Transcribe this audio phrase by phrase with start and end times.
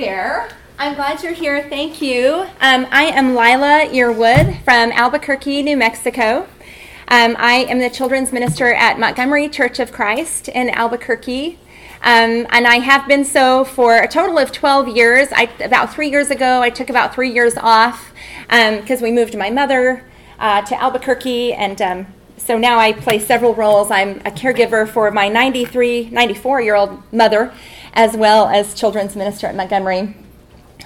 [0.00, 0.48] there.
[0.78, 1.62] I'm glad you're here.
[1.68, 2.46] Thank you.
[2.62, 6.48] Um, I am Lila Earwood from Albuquerque, New Mexico.
[7.08, 11.58] Um, I am the children's minister at Montgomery Church of Christ in Albuquerque.
[12.02, 15.28] Um, and I have been so for a total of 12 years.
[15.32, 18.10] I, about three years ago, I took about three years off
[18.48, 20.06] because um, we moved my mother
[20.38, 21.52] uh, to Albuquerque.
[21.52, 22.06] And um,
[22.38, 23.90] so now I play several roles.
[23.90, 27.52] I'm a caregiver for my 93, 94 year old mother,
[27.94, 30.14] as well as children's minister at Montgomery.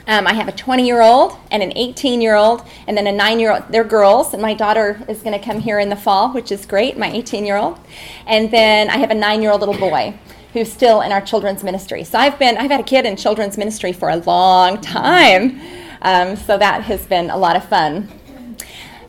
[0.07, 3.13] Um, I have a 20 year old and an 18 year old, and then a
[3.13, 3.65] 9 year old.
[3.71, 6.67] They're girls, and my daughter is going to come here in the fall, which is
[6.67, 7.79] great, my 18 year old.
[8.27, 10.19] And then I have a 9 year old little boy
[10.53, 12.05] who's still in our children's ministry.
[12.05, 15.61] So I've been, I've had a kid in children's ministry for a long time.
[16.03, 18.09] Um, so that has been a lot of fun.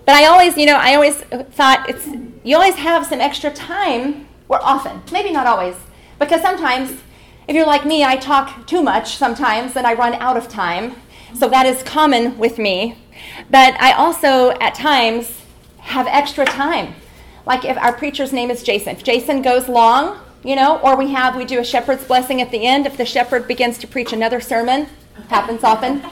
[0.05, 2.07] But I always, you know, I always thought it's,
[2.43, 5.75] you always have some extra time, or often, maybe not always,
[6.19, 7.01] because sometimes
[7.47, 10.95] if you're like me, I talk too much sometimes and I run out of time.
[11.33, 12.97] So that is common with me.
[13.49, 15.41] But I also, at times,
[15.79, 16.95] have extra time.
[17.45, 18.95] Like if our preacher's name is Jason.
[18.95, 22.51] If Jason goes long, you know, or we have, we do a shepherd's blessing at
[22.51, 22.85] the end.
[22.85, 24.87] If the shepherd begins to preach another sermon,
[25.29, 26.03] happens often,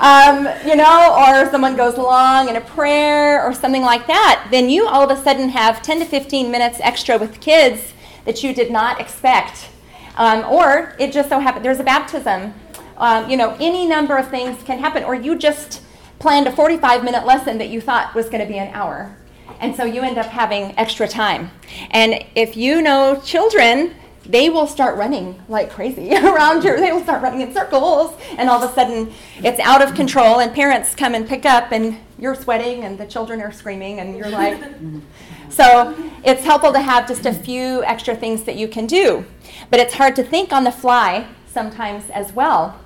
[0.00, 4.70] um, you know, or someone goes long in a prayer or something like that, then
[4.70, 7.92] you all of a sudden have 10 to 15 minutes extra with kids
[8.24, 9.68] that you did not expect
[10.16, 12.54] um, or it just so happened there's a baptism.
[12.96, 15.04] Um, you know, any number of things can happen.
[15.04, 15.82] Or you just
[16.18, 19.16] planned a 45 minute lesson that you thought was going to be an hour.
[19.60, 21.50] And so you end up having extra time.
[21.90, 23.94] And if you know children,
[24.28, 26.76] they will start running like crazy around you.
[26.76, 30.40] They will start running in circles, and all of a sudden it's out of control.
[30.40, 34.16] And parents come and pick up, and you're sweating, and the children are screaming, and
[34.16, 34.62] you're like.
[35.48, 39.24] so it's helpful to have just a few extra things that you can do.
[39.70, 42.78] But it's hard to think on the fly sometimes as well.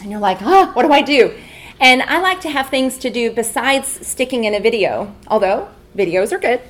[0.00, 1.36] And you're like, oh, what do I do?
[1.80, 6.32] And I like to have things to do besides sticking in a video, although videos
[6.32, 6.60] are good.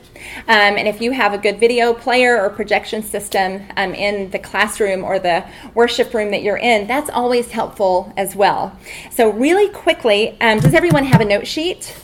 [0.48, 4.38] Um, and if you have a good video player or projection system um, in the
[4.38, 8.78] classroom or the worship room that you're in, that's always helpful as well.
[9.10, 11.94] So, really quickly, um, does everyone have a note sheet?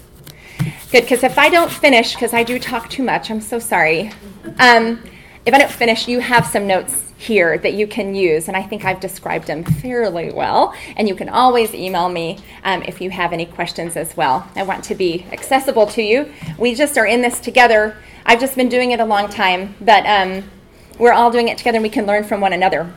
[0.90, 4.10] Good, because if I don't finish, because I do talk too much, I'm so sorry.
[4.58, 5.02] Um,
[5.46, 8.62] if I don't finish, you have some notes here that you can use, and I
[8.62, 10.74] think I've described them fairly well.
[10.96, 14.48] And you can always email me um, if you have any questions as well.
[14.56, 16.32] I want to be accessible to you.
[16.58, 17.96] We just are in this together.
[18.26, 20.50] I've just been doing it a long time, but um,
[20.98, 22.92] we're all doing it together and we can learn from one another.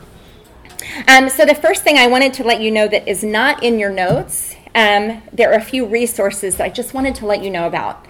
[1.08, 3.78] Um, so, the first thing I wanted to let you know that is not in
[3.78, 7.50] your notes, um, there are a few resources that I just wanted to let you
[7.50, 8.06] know about.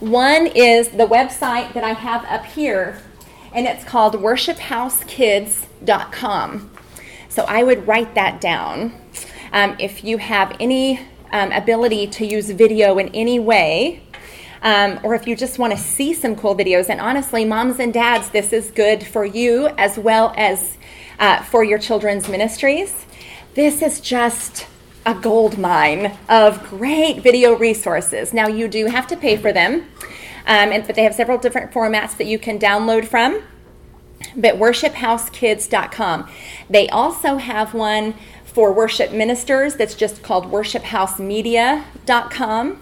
[0.00, 3.00] One is the website that I have up here
[3.54, 6.70] and it's called worshiphousekids.com.
[7.28, 8.94] So I would write that down.
[9.52, 11.00] Um, if you have any
[11.32, 14.02] um, ability to use video in any way,
[14.62, 17.92] um, or if you just want to see some cool videos, and honestly, moms and
[17.92, 20.76] dads, this is good for you as well as
[21.18, 23.06] uh, for your children's ministries.
[23.54, 24.66] This is just
[25.06, 28.32] a gold mine of great video resources.
[28.32, 29.86] Now, you do have to pay for them.
[30.46, 33.42] Um, and, but they have several different formats that you can download from.
[34.36, 36.28] But worshiphousekids.com.
[36.70, 42.80] They also have one for worship ministers that's just called worshiphousemedia.com.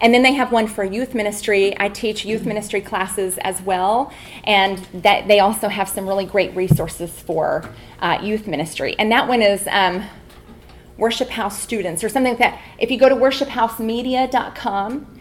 [0.00, 1.78] And then they have one for youth ministry.
[1.78, 6.56] I teach youth ministry classes as well, and that they also have some really great
[6.56, 8.96] resources for uh, youth ministry.
[8.98, 10.02] And that one is um,
[10.96, 12.60] Worship House students or something like that.
[12.78, 15.20] If you go to worshiphousemedia.com,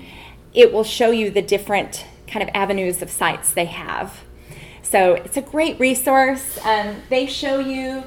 [0.53, 4.21] it will show you the different kind of avenues of sites they have.
[4.81, 6.59] So it's a great resource.
[6.63, 8.03] Um, they show you,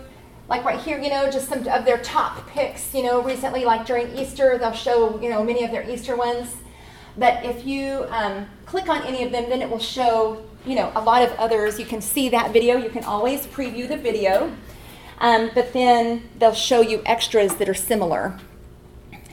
[0.48, 2.94] like right here, you know, just some of their top picks.
[2.94, 6.54] You know, recently, like during Easter, they'll show, you know, many of their Easter ones.
[7.18, 10.92] But if you um, click on any of them, then it will show, you know,
[10.94, 11.78] a lot of others.
[11.80, 12.76] You can see that video.
[12.76, 14.52] You can always preview the video.
[15.18, 18.38] Um, but then they'll show you extras that are similar.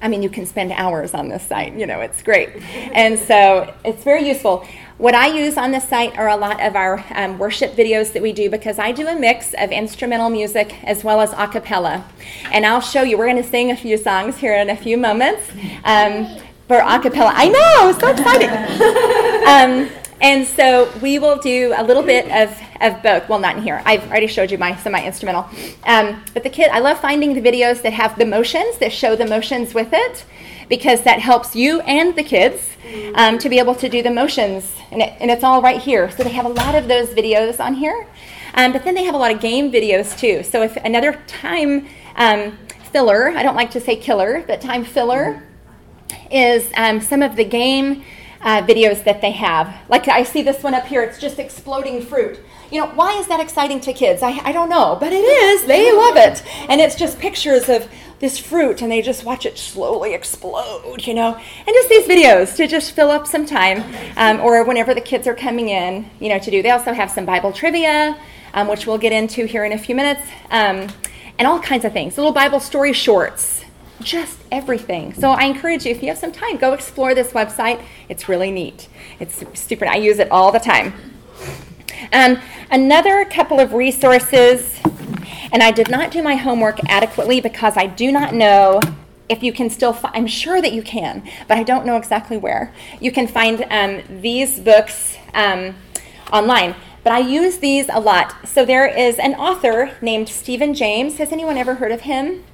[0.03, 2.49] I mean, you can spend hours on this site, you know, it's great.
[2.91, 4.67] And so it's very useful.
[4.97, 8.21] What I use on this site are a lot of our um, worship videos that
[8.21, 12.05] we do because I do a mix of instrumental music as well as a cappella.
[12.51, 14.97] And I'll show you, we're going to sing a few songs here in a few
[14.97, 15.49] moments
[15.85, 16.27] um,
[16.67, 17.31] for a cappella.
[17.33, 18.49] I know, so exciting.
[19.47, 23.27] um, and so we will do a little bit of, of both.
[23.27, 23.81] Well, not in here.
[23.85, 25.49] I've already showed you my semi-instrumental.
[25.83, 29.17] Um, but the kid, I love finding the videos that have the motions, that show
[29.17, 30.23] the motions with it,
[30.69, 32.69] because that helps you and the kids
[33.15, 34.73] um, to be able to do the motions.
[34.91, 36.09] And, it, and it's all right here.
[36.09, 38.07] So they have a lot of those videos on here.
[38.53, 40.41] Um, but then they have a lot of game videos too.
[40.43, 42.57] So if another time um,
[42.93, 45.43] filler, I don't like to say killer, but time filler
[46.31, 48.05] is um, some of the game
[48.43, 49.73] uh, videos that they have.
[49.89, 52.39] Like I see this one up here, it's just exploding fruit.
[52.71, 54.21] You know, why is that exciting to kids?
[54.23, 55.65] I, I don't know, but it is.
[55.65, 56.43] They love it.
[56.69, 61.13] And it's just pictures of this fruit and they just watch it slowly explode, you
[61.13, 61.35] know.
[61.35, 63.83] And just these videos to just fill up some time
[64.17, 66.61] um, or whenever the kids are coming in, you know, to do.
[66.61, 68.17] They also have some Bible trivia,
[68.53, 70.87] um, which we'll get into here in a few minutes, um,
[71.37, 72.17] and all kinds of things.
[72.17, 73.62] Little Bible story shorts
[74.03, 75.13] just everything.
[75.13, 77.83] So I encourage you, if you have some time, go explore this website.
[78.09, 78.87] It's really neat.
[79.19, 79.87] It's super.
[79.87, 80.93] I use it all the time.
[82.11, 82.39] Um,
[82.69, 84.79] another couple of resources,
[85.51, 88.81] and I did not do my homework adequately because I do not know
[89.29, 89.97] if you can still.
[90.03, 92.73] I'm sure that you can, but I don't know exactly where.
[92.99, 95.75] You can find um, these books um,
[96.31, 96.75] online.
[97.03, 98.47] But I use these a lot.
[98.47, 101.17] So there is an author named Steven James.
[101.17, 102.45] Has anyone ever heard of him?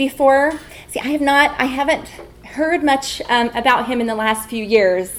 [0.00, 0.58] Before.
[0.88, 2.08] See, I have not, I haven't
[2.46, 5.12] heard much um, about him in the last few years,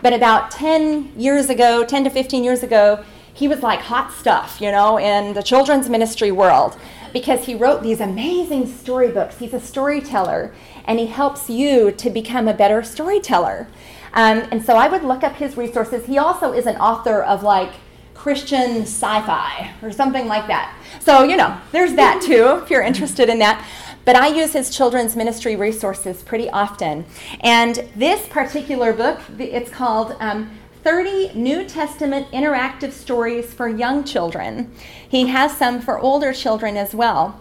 [0.00, 3.04] but about 10 years ago, 10 to 15 years ago,
[3.34, 6.78] he was like hot stuff, you know, in the children's ministry world
[7.12, 9.38] because he wrote these amazing storybooks.
[9.38, 10.54] He's a storyteller
[10.84, 13.66] and he helps you to become a better storyteller.
[14.12, 16.06] Um, and so I would look up his resources.
[16.06, 17.72] He also is an author of like
[18.14, 20.76] Christian sci fi or something like that.
[21.00, 23.64] So, you know, there's that too if you're interested in that
[24.08, 27.04] but I use his children's ministry resources pretty often.
[27.40, 30.50] And this particular book, it's called um,
[30.82, 34.72] 30 New Testament Interactive Stories for Young Children.
[35.10, 37.38] He has some for older children as well.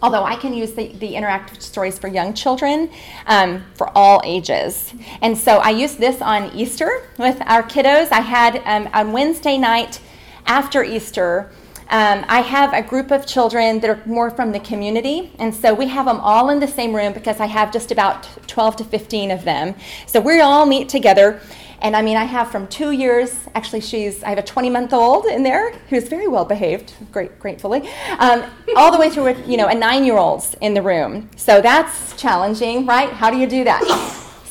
[0.00, 2.88] Although I can use the, the interactive stories for young children
[3.26, 4.94] um, for all ages.
[5.20, 8.10] And so I used this on Easter with our kiddos.
[8.10, 10.00] I had um, on Wednesday night
[10.46, 11.50] after Easter,
[11.90, 15.74] um, I have a group of children that are more from the community, and so
[15.74, 18.84] we have them all in the same room because I have just about 12 to
[18.84, 19.74] 15 of them.
[20.06, 21.40] So we all meet together.
[21.82, 24.92] And I mean, I have from two years, actually, she's, I have a 20 month
[24.92, 27.88] old in there who's very well behaved, great, gratefully,
[28.20, 28.44] um,
[28.76, 31.28] all the way through, you know, a nine year old's in the room.
[31.36, 33.10] So that's challenging, right?
[33.10, 33.82] How do you do that?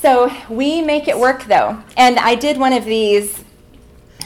[0.02, 1.82] So we make it work though.
[1.96, 3.46] And I did one of these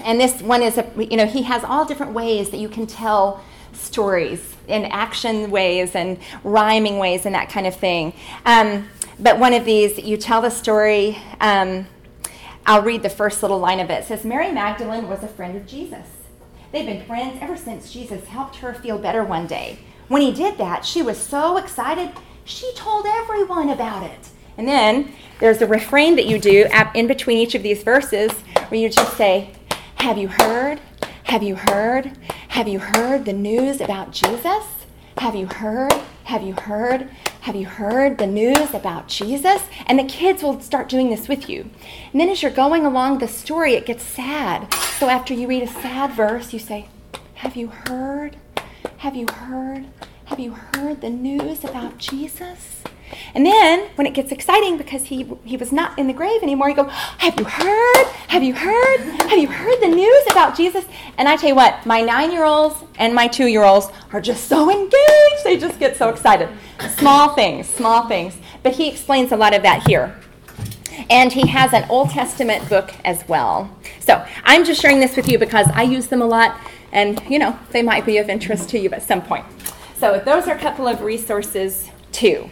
[0.06, 2.86] and this one is, a, you know, he has all different ways that you can
[2.88, 3.44] tell
[3.74, 8.14] stories in action ways and rhyming ways and that kind of thing.
[8.46, 8.88] Um,
[9.20, 11.18] but one of these, you tell the story.
[11.42, 11.88] Um,
[12.66, 14.04] I'll read the first little line of it.
[14.04, 16.08] It says, Mary Magdalene was a friend of Jesus.
[16.72, 19.80] They've been friends ever since Jesus helped her feel better one day.
[20.08, 22.12] When he did that, she was so excited,
[22.44, 24.30] she told everyone about it.
[24.58, 28.32] And then there's a refrain that you do in between each of these verses
[28.70, 29.52] where you just say,
[29.98, 30.80] have you heard?
[31.24, 32.12] Have you heard?
[32.50, 34.64] Have you heard the news about Jesus?
[35.18, 35.94] Have you heard?
[36.26, 37.10] Have you heard?
[37.42, 39.64] Have you heard the news about Jesus?
[39.88, 41.70] And the kids will start doing this with you.
[42.12, 44.74] And then as you're going along the story, it gets sad.
[45.00, 46.88] So after you read a sad verse, you say,
[47.36, 48.38] Have you heard?
[48.98, 49.86] Have you heard?
[50.26, 52.84] Have you heard the news about Jesus?
[53.34, 56.70] And then when it gets exciting because he he was not in the grave anymore,
[56.70, 58.06] you go, Have you heard?
[58.28, 59.00] Have you heard?
[59.30, 60.86] Have you heard the news about Jesus?
[61.18, 64.22] And I tell you what, my nine year olds and my two year olds are
[64.22, 65.44] just so engaged.
[65.44, 66.50] They just get so excited.
[66.98, 68.38] Small things, small things.
[68.64, 70.20] But he explains a lot of that here.
[71.10, 73.70] And he has an Old Testament book as well.
[74.00, 76.60] So I'm just sharing this with you because I use them a lot
[76.92, 79.46] and you know, they might be of interest to you at some point.
[79.98, 82.50] So those are a couple of resources too.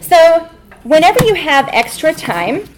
[0.00, 0.48] So,
[0.82, 2.68] whenever you have extra time,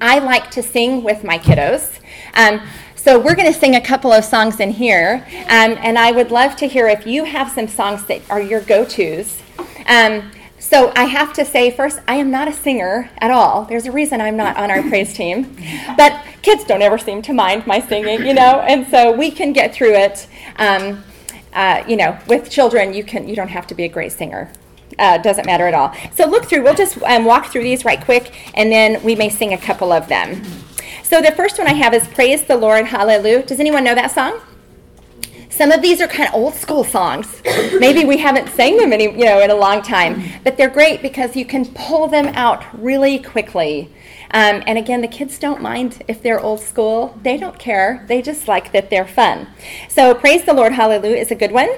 [0.00, 1.98] I like to sing with my kiddos.
[2.34, 2.60] Um,
[2.96, 6.30] so we're going to sing a couple of songs in here, um, and I would
[6.30, 9.42] love to hear if you have some songs that are your go-tos.
[9.86, 13.66] Um, so I have to say first, I am not a singer at all.
[13.66, 15.54] There's a reason I'm not on our praise team,
[15.98, 19.52] but kids don't ever seem to mind my singing, you know, and so we can
[19.52, 20.26] get through it.
[20.56, 21.04] Um,
[21.52, 24.50] uh, you know, with children, you can you don't have to be a great singer.
[24.98, 25.94] Uh, doesn't matter at all.
[26.14, 29.28] So look through, we'll just um, walk through these right quick, and then we may
[29.28, 30.42] sing a couple of them.
[31.02, 33.42] So the first one I have is Praise the Lord, Hallelujah.
[33.42, 34.40] Does anyone know that song?
[35.54, 37.40] Some of these are kind of old school songs.
[37.78, 41.00] Maybe we haven't sang them any, you know, in a long time, but they're great
[41.00, 43.88] because you can pull them out really quickly.
[44.34, 47.16] Um, and again, the kids don't mind if they're old school.
[47.22, 48.04] They don't care.
[48.08, 49.46] They just like that they're fun.
[49.88, 51.68] So, Praise the Lord, Hallelujah is a good one.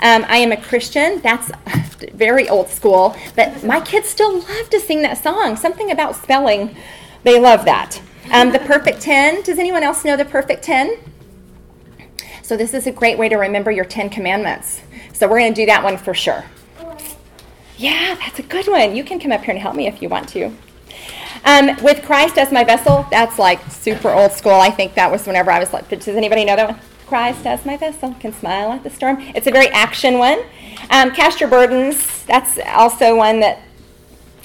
[0.00, 1.20] Um, I am a Christian.
[1.20, 1.52] That's
[2.14, 3.14] very old school.
[3.36, 5.56] But my kids still love to sing that song.
[5.56, 6.74] Something about spelling,
[7.22, 8.00] they love that.
[8.32, 9.42] Um, the Perfect 10.
[9.42, 10.96] Does anyone else know the Perfect 10?
[12.40, 14.80] So, this is a great way to remember your 10 commandments.
[15.12, 16.46] So, we're going to do that one for sure.
[17.76, 18.96] Yeah, that's a good one.
[18.96, 20.50] You can come up here and help me if you want to.
[21.44, 24.52] Um, with Christ as my vessel, that's like super old school.
[24.52, 26.80] I think that was whenever I was like, does anybody know that one?
[27.06, 29.20] Christ as my vessel can smile at the storm.
[29.34, 30.40] It's a very action one.
[30.90, 33.60] Um, cast your burdens, that's also one that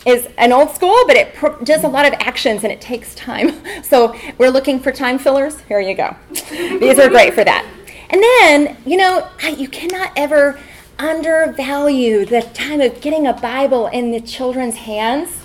[0.05, 3.15] is an old school, but it pr- does a lot of actions and it takes
[3.15, 3.61] time.
[3.83, 5.59] So we're looking for time fillers.
[5.61, 6.15] Here you go.
[6.49, 7.67] These are great for that.
[8.09, 10.57] And then, you know, you cannot ever
[10.97, 15.40] undervalue the time of getting a Bible in the children's hands.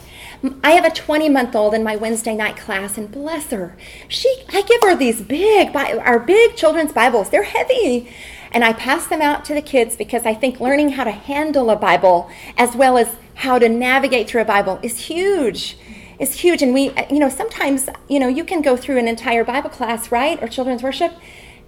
[0.63, 3.77] I have a 20 month old in my Wednesday night class, and bless her,
[4.09, 7.31] she I give her these big, our big children's Bibles.
[7.31, 8.11] They're heavy,
[8.53, 11.71] and I pass them out to the kids because I think learning how to handle
[11.71, 15.79] a Bible as well as how to navigate through a Bible is huge.
[16.19, 19.45] Is huge, and we, you know, sometimes, you know, you can go through an entire
[19.45, 21.13] Bible class, right, or children's worship,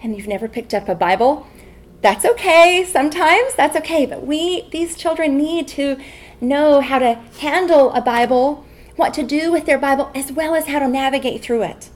[0.03, 1.47] and you've never picked up a Bible.
[2.01, 2.87] That's okay.
[2.89, 5.99] Sometimes that's okay, but we, these children, need to
[6.41, 8.67] know how to handle a Bible,
[8.97, 11.91] what to do with their Bible, as well as how to navigate through it.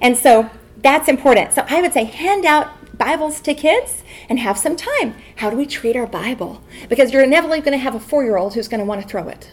[0.00, 1.52] And so that's important.
[1.52, 5.14] So I would say hand out Bibles to kids and have some time.
[5.36, 6.62] How do we treat our Bible?
[6.88, 9.08] Because you're inevitably going to have a four year old who's going to want to
[9.08, 9.50] throw it.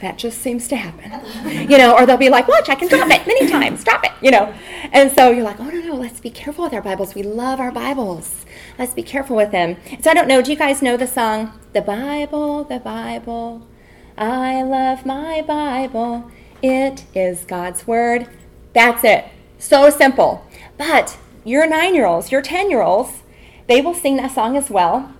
[0.00, 1.12] That just seems to happen.
[1.66, 4.12] You know, or they'll be like, watch, I can drop it many times, drop it,
[4.20, 4.54] you know.
[4.92, 7.14] And so you're like, oh, no, no, let's be careful with our Bibles.
[7.14, 8.44] We love our Bibles.
[8.78, 9.76] Let's be careful with them.
[10.00, 13.66] So I don't know, do you guys know the song, The Bible, the Bible?
[14.18, 16.30] I love my Bible.
[16.62, 18.26] It is God's Word.
[18.72, 19.26] That's it.
[19.58, 20.46] So simple.
[20.78, 23.22] But your nine year olds, your 10 year olds,
[23.66, 25.12] they will sing that song as well.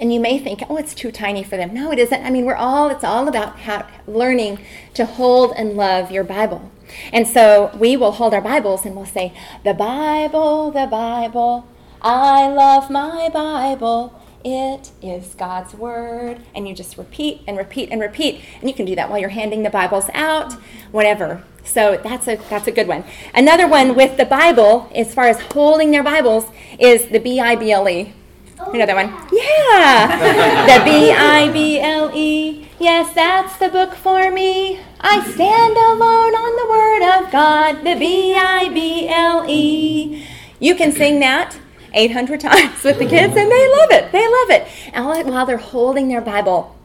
[0.00, 1.72] And you may think, oh, it's too tiny for them.
[1.72, 2.24] No, it isn't.
[2.24, 4.58] I mean, we're all, it's all about how, learning
[4.94, 6.72] to hold and love your Bible.
[7.12, 11.68] And so we will hold our Bibles and we'll say, the Bible, the Bible,
[12.02, 14.20] I love my Bible.
[14.44, 16.42] It is God's Word.
[16.54, 18.42] And you just repeat and repeat and repeat.
[18.60, 20.52] And you can do that while you're handing the Bibles out,
[20.92, 21.42] whatever.
[21.64, 23.04] So that's a, that's a good one.
[23.34, 26.44] Another one with the Bible, as far as holding their Bibles,
[26.78, 28.12] is the B I B L E.
[28.60, 29.08] Oh, you know that one?
[29.32, 30.78] Yeah.
[30.78, 32.68] the B I B L E.
[32.78, 34.78] Yes, that's the book for me.
[35.00, 37.78] I stand alone on the Word of God.
[37.78, 40.26] The B I B L E.
[40.60, 41.58] You can sing that
[41.94, 44.12] 800 times with the kids, and they love it.
[44.12, 44.68] They love it.
[44.92, 46.76] And while they're holding their Bible,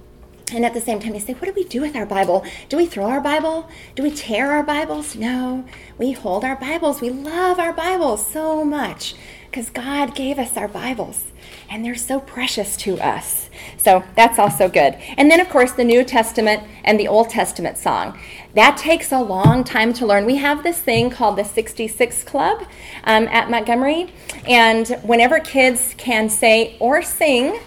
[0.51, 2.43] and at the same time, they say, What do we do with our Bible?
[2.69, 3.69] Do we throw our Bible?
[3.95, 5.15] Do we tear our Bibles?
[5.15, 5.65] No,
[5.97, 7.01] we hold our Bibles.
[7.01, 9.15] We love our Bibles so much
[9.49, 11.27] because God gave us our Bibles
[11.69, 13.49] and they're so precious to us.
[13.77, 14.95] So that's also good.
[15.17, 18.19] And then, of course, the New Testament and the Old Testament song.
[18.55, 20.25] That takes a long time to learn.
[20.25, 22.63] We have this thing called the 66 Club
[23.03, 24.11] um, at Montgomery,
[24.47, 27.59] and whenever kids can say or sing,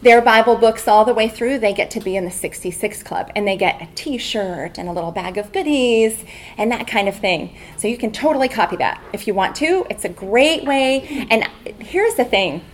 [0.00, 3.32] their Bible books all the way through, they get to be in the 66 Club
[3.34, 6.24] and they get a t shirt and a little bag of goodies
[6.56, 7.56] and that kind of thing.
[7.78, 9.84] So you can totally copy that if you want to.
[9.90, 11.26] It's a great way.
[11.30, 11.48] And
[11.80, 12.64] here's the thing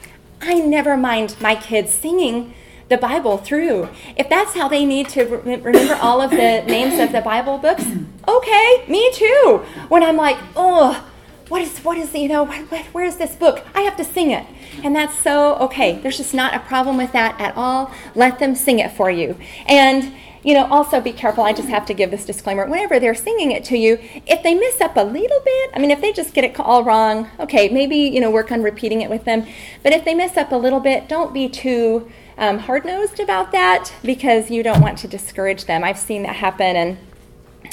[0.43, 2.53] I never mind my kids singing
[2.89, 3.89] the Bible through.
[4.17, 7.59] If that's how they need to re- remember all of the names of the Bible
[7.59, 7.85] books,
[8.29, 9.65] okay, me too.
[9.89, 11.07] When I'm like, oh,
[11.49, 13.65] what is what is you know what, where is this book?
[13.75, 14.47] I have to sing it,
[14.83, 15.99] and that's so okay.
[15.99, 17.91] There's just not a problem with that at all.
[18.15, 19.37] Let them sing it for you,
[19.67, 20.15] and
[20.45, 21.43] you know, also be careful.
[21.43, 22.67] I just have to give this disclaimer.
[22.67, 25.91] Whenever they're singing it to you, if they miss up a little bit, I mean,
[25.91, 29.09] if they just get it all wrong, okay, maybe, you know, work on repeating it
[29.09, 29.47] with them.
[29.83, 33.53] But if they miss up a little bit, don't be too um, hard nosed about
[33.53, 35.85] that because you don't want to discourage them.
[35.85, 36.99] I've seen that happen and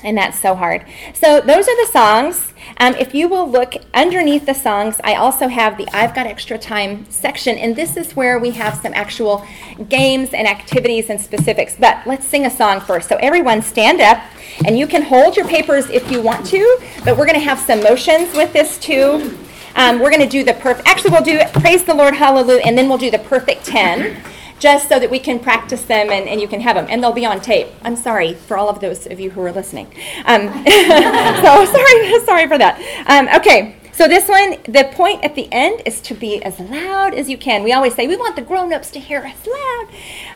[0.03, 0.85] and that's so hard.
[1.13, 2.53] So those are the songs.
[2.77, 6.57] Um, if you will look underneath the songs, I also have the I've Got Extra
[6.57, 9.45] Time section, and this is where we have some actual
[9.89, 11.75] games and activities and specifics.
[11.77, 13.09] But let's sing a song first.
[13.09, 14.23] So everyone stand up,
[14.65, 17.59] and you can hold your papers if you want to, but we're going to have
[17.59, 19.37] some motions with this too.
[19.75, 22.77] Um, we're going to do the perfect, actually, we'll do Praise the Lord, Hallelujah, and
[22.77, 24.21] then we'll do the perfect 10
[24.61, 26.85] just so that we can practice them and, and you can have them.
[26.87, 27.67] And they'll be on tape.
[27.81, 29.87] I'm sorry for all of those of you who are listening.
[30.25, 33.03] Um, so sorry, sorry for that.
[33.07, 33.75] Um, okay.
[33.91, 37.37] So this one, the point at the end is to be as loud as you
[37.37, 37.63] can.
[37.63, 39.87] We always say we want the grown-ups to hear us loud.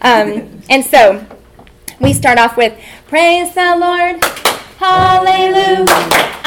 [0.02, 1.26] Um, and so
[2.00, 2.78] we start off with
[3.08, 4.65] praise the Lord.
[4.78, 5.86] Hallelujah.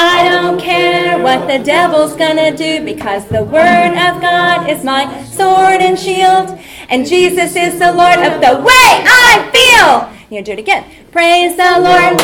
[0.01, 5.25] I don't care what the devil's gonna do because the word of God is my
[5.25, 6.59] sword and shield.
[6.89, 10.15] And Jesus is the Lord of the way I feel.
[10.31, 10.85] You do it again.
[11.11, 12.21] Praise the Lord.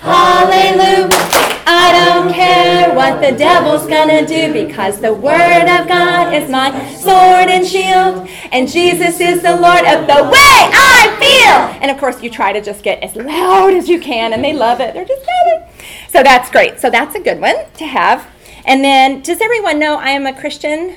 [0.00, 1.33] Hallelujah.
[1.66, 6.70] I don't care what the devil's gonna do because the word of God is my
[6.94, 11.82] sword and shield, and Jesus is the Lord of the way I feel.
[11.82, 14.52] And of course, you try to just get as loud as you can, and they
[14.52, 14.94] love it.
[14.94, 15.68] They're just loving.
[16.08, 16.80] So that's great.
[16.80, 18.26] So that's a good one to have.
[18.66, 20.96] And then, does everyone know I am a Christian?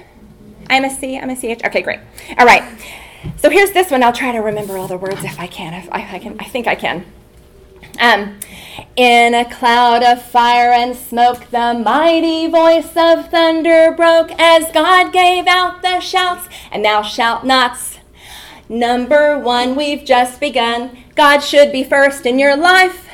[0.70, 1.18] I'm a C.
[1.18, 1.64] I'm a CH.
[1.66, 2.00] Okay, great.
[2.38, 2.64] All right.
[3.38, 4.04] So here's this one.
[4.04, 5.74] I'll try to remember all the words if I can.
[5.74, 6.38] If I, I can.
[6.40, 7.06] I think I can.
[8.00, 8.40] Um,
[8.96, 15.14] in a cloud of fire and smoke, the mighty voice of thunder broke as God
[15.14, 17.98] gave out the shouts, and thou shalt nots.
[18.70, 20.98] Number one, we've just begun.
[21.16, 23.08] God should be first in your life.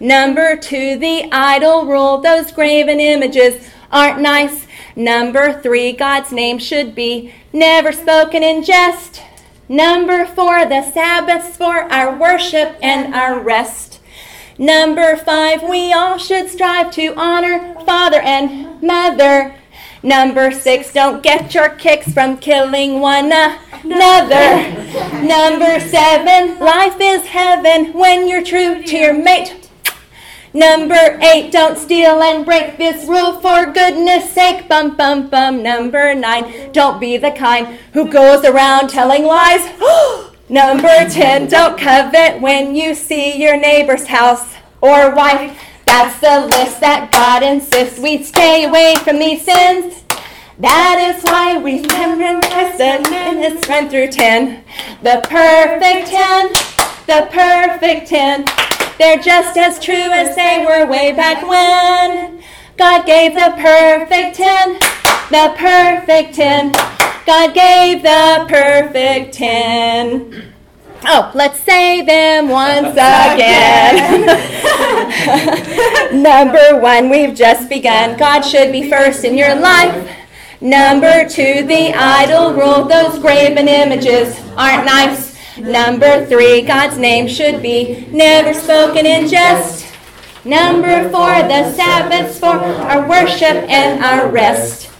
[0.00, 2.18] Number two, the idol rule.
[2.18, 4.66] Those graven images aren't nice.
[4.96, 9.22] Number three, God's name should be never spoken in jest.
[9.68, 13.93] Number four, the Sabbath's for our worship and our rest.
[14.58, 19.54] Number five, we all should strive to honor father and mother.
[20.02, 24.70] Number six, don't get your kicks from killing one another.
[25.24, 29.70] Number seven, life is heaven when you're true to your mate.
[30.52, 34.68] Number eight, don't steal and break this rule for goodness sake.
[34.68, 35.64] Bum, bum, bum.
[35.64, 39.68] Number nine, don't be the kind who goes around telling lies.
[39.80, 45.58] Oh, Number 10, don't covet when you see your neighbor's house or wife.
[45.86, 50.04] That's the list that God insists we stay away from these sins.
[50.58, 54.64] That is why we memorize the minutes 1 through 10.
[55.02, 56.52] The perfect 10,
[57.06, 58.44] the perfect 10.
[58.98, 62.42] They're just as true as they were way back when.
[62.76, 64.74] God gave the perfect ten,
[65.30, 66.72] the perfect ten.
[67.26, 70.52] God gave the perfect ten.
[71.06, 74.26] Oh, let's say them once again.
[76.22, 78.18] Number one, we've just begun.
[78.18, 80.10] God should be first in your life.
[80.60, 82.84] Number two, the idol rule.
[82.84, 85.34] Those graven images aren't nice.
[85.58, 89.86] Number three, God's name should be never spoken in jest.
[90.44, 94.90] Number four, the Sabbath's for our worship and our rest.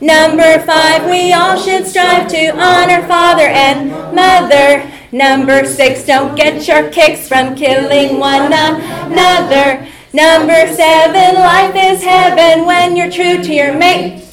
[0.00, 4.90] Number five, we all should strive to honor father and mother.
[5.12, 9.86] Number six, don't get your kicks from killing one another.
[10.14, 14.26] Number seven, life is heaven when you're true to your mate.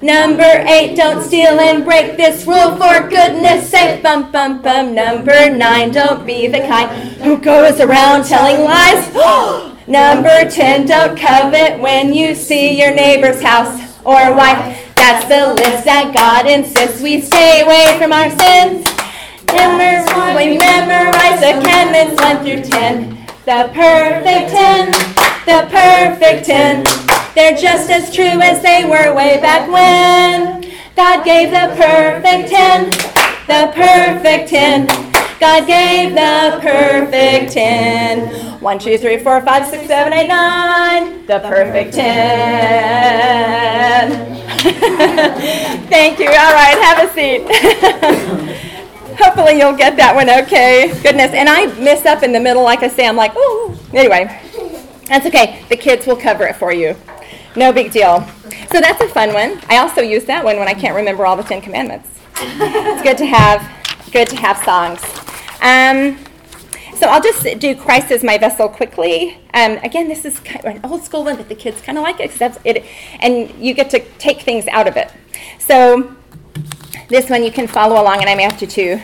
[0.00, 4.02] Number eight, don't steal and break this rule for goodness sake.
[4.04, 4.94] Bum, bum, bum.
[4.94, 6.88] Number nine, don't be the kind
[7.20, 9.12] who goes around telling lies.
[9.88, 14.79] Number ten, don't covet when you see your neighbor's house or wife.
[15.00, 18.84] That's the list that God insists we stay away from our sins.
[20.36, 23.16] We memorize the commandments one through ten.
[23.48, 24.92] The perfect ten,
[25.48, 26.84] the perfect ten.
[27.34, 30.70] They're just as true as they were way back when.
[30.94, 32.90] God gave the perfect ten,
[33.48, 35.09] the perfect ten.
[35.40, 38.60] God gave the perfect ten.
[38.60, 41.24] One, two, three, four, five, six, seven, eight, nine.
[41.24, 42.10] The perfect ten.
[45.88, 46.26] Thank you.
[46.26, 47.40] All right, have a seat.
[49.18, 50.92] Hopefully you'll get that one okay.
[51.02, 51.32] Goodness.
[51.32, 53.74] And I miss up in the middle, like I say, I'm like, oh.
[53.94, 54.26] Anyway,
[55.06, 55.64] that's okay.
[55.70, 56.94] The kids will cover it for you.
[57.56, 58.26] No big deal.
[58.70, 59.58] So that's a fun one.
[59.70, 62.10] I also use that one when I can't remember all the Ten Commandments.
[62.36, 63.66] it's good to have
[64.12, 65.19] good to have songs.
[65.60, 66.18] Um,
[66.96, 69.38] so I'll just do Christ as my vessel quickly.
[69.54, 72.04] Um, again, this is kind of an old school one, but the kids kind of
[72.04, 72.84] like it because it,
[73.20, 75.10] and you get to take things out of it.
[75.58, 76.14] So
[77.08, 79.00] this one you can follow along, and I may have to too.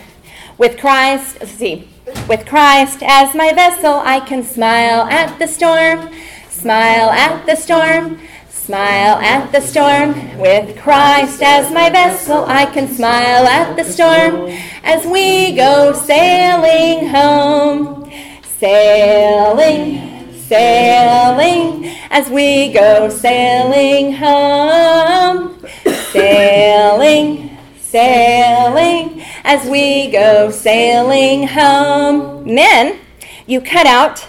[0.58, 1.88] With Christ, let's see.
[2.28, 6.10] With Christ as my vessel, I can smile at the storm,
[6.48, 8.20] smile at the storm.
[8.66, 10.40] Smile at the storm.
[10.40, 14.48] With Christ as my vessel, I can smile at the storm
[14.82, 18.10] as we go sailing home.
[18.58, 25.64] Sailing, sailing, as we go sailing home.
[26.10, 32.52] Sailing, sailing, as we go sailing home.
[32.52, 32.98] Men,
[33.46, 34.26] you cut out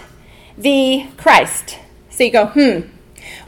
[0.56, 1.80] the Christ.
[2.10, 2.97] So you go, hmm.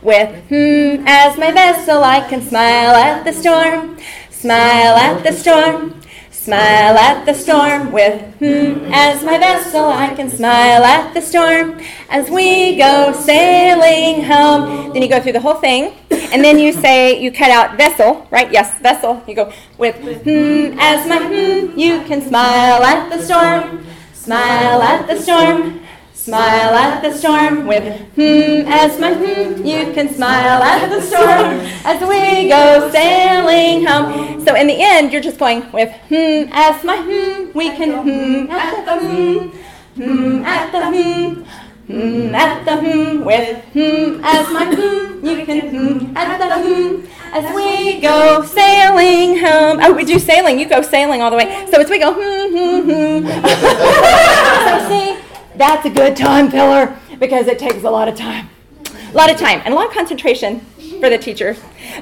[0.02, 3.98] With hmm as my vessel, I can smile at the storm,
[4.30, 7.92] smile at the storm, smile at the storm.
[7.92, 14.24] With hmm as my vessel, I can smile at the storm as we go sailing
[14.24, 14.94] home.
[14.94, 18.26] Then you go through the whole thing, and then you say, you cut out vessel,
[18.30, 18.50] right?
[18.50, 19.22] Yes, vessel.
[19.28, 23.84] You go with hmm as my hmm, you can smile at the storm,
[24.14, 25.80] smile at the storm
[26.20, 27.82] Smile at the storm with
[28.14, 29.64] hmm as my hmm.
[29.64, 34.44] You can smile at the storm as we go sailing home.
[34.44, 37.56] So in the end, you're just going with hmm as my hmm.
[37.56, 39.48] We can hmm at the hmm,
[39.96, 41.42] hmm at the hmm.
[41.90, 45.24] Hmm at the hmm with hmm as my hmm.
[45.24, 49.78] You can hmm at the hmm as we go sailing home.
[49.80, 50.60] Oh, we do sailing.
[50.60, 51.66] You go sailing all the way.
[51.70, 53.26] So as we go hmm hmm hmm.
[54.68, 55.19] so see,
[55.60, 58.48] that's a good time filler because it takes a lot of time.
[58.86, 60.60] A lot of time and a lot of concentration
[61.00, 61.54] for the teacher.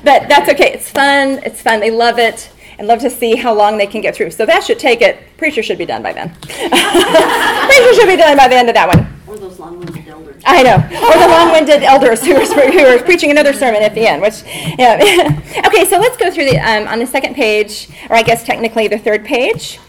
[0.05, 0.73] But that's okay.
[0.73, 1.41] It's fun.
[1.45, 1.81] It's fun.
[1.81, 4.31] They love it and love to see how long they can get through.
[4.31, 5.37] So that should take it.
[5.37, 6.31] Preacher should be done by then.
[6.41, 9.13] Preacher should be done by the end of that one.
[9.27, 10.43] Or those long-winded elders.
[10.47, 10.77] I know.
[10.77, 14.45] Or the long-winded elders who are, who are preaching another sermon at the end, which,
[14.79, 14.99] yeah.
[15.67, 18.87] okay, so let's go through the, um, on the second page, or I guess technically
[18.87, 19.81] the third page,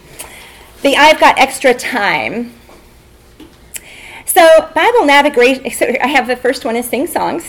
[0.81, 2.58] the I've got extra time.
[4.29, 5.65] So Bible navigation,
[6.03, 7.47] I have the first one is sing songs,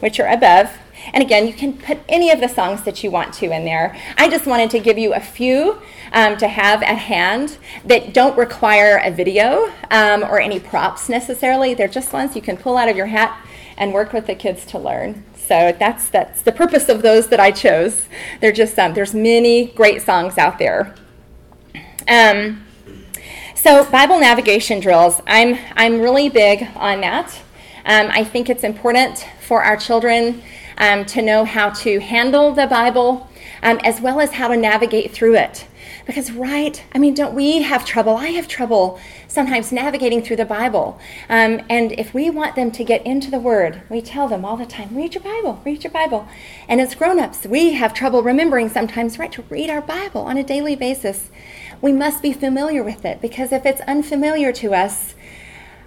[0.00, 0.70] which are above.
[1.14, 3.96] And again, you can put any of the songs that you want to in there.
[4.18, 5.80] I just wanted to give you a few
[6.12, 11.72] um, to have at hand that don't require a video um, or any props necessarily.
[11.72, 13.42] They're just ones you can pull out of your hat
[13.78, 15.24] and work with the kids to learn.
[15.34, 18.06] So that's that's the purpose of those that I chose.
[18.42, 20.94] They're just um, there's many great songs out there.
[22.06, 22.66] Um,
[23.62, 27.30] so Bible navigation drills, I'm I'm really big on that.
[27.84, 30.42] Um, I think it's important for our children
[30.78, 33.28] um, to know how to handle the Bible
[33.62, 35.66] um, as well as how to navigate through it.
[36.06, 38.16] Because, right, I mean, don't we have trouble?
[38.16, 40.98] I have trouble sometimes navigating through the Bible.
[41.28, 44.56] Um, and if we want them to get into the Word, we tell them all
[44.56, 46.26] the time, read your Bible, read your Bible.
[46.66, 50.38] And as grown ups, we have trouble remembering sometimes, right, to read our Bible on
[50.38, 51.30] a daily basis.
[51.80, 55.14] We must be familiar with it because if it's unfamiliar to us,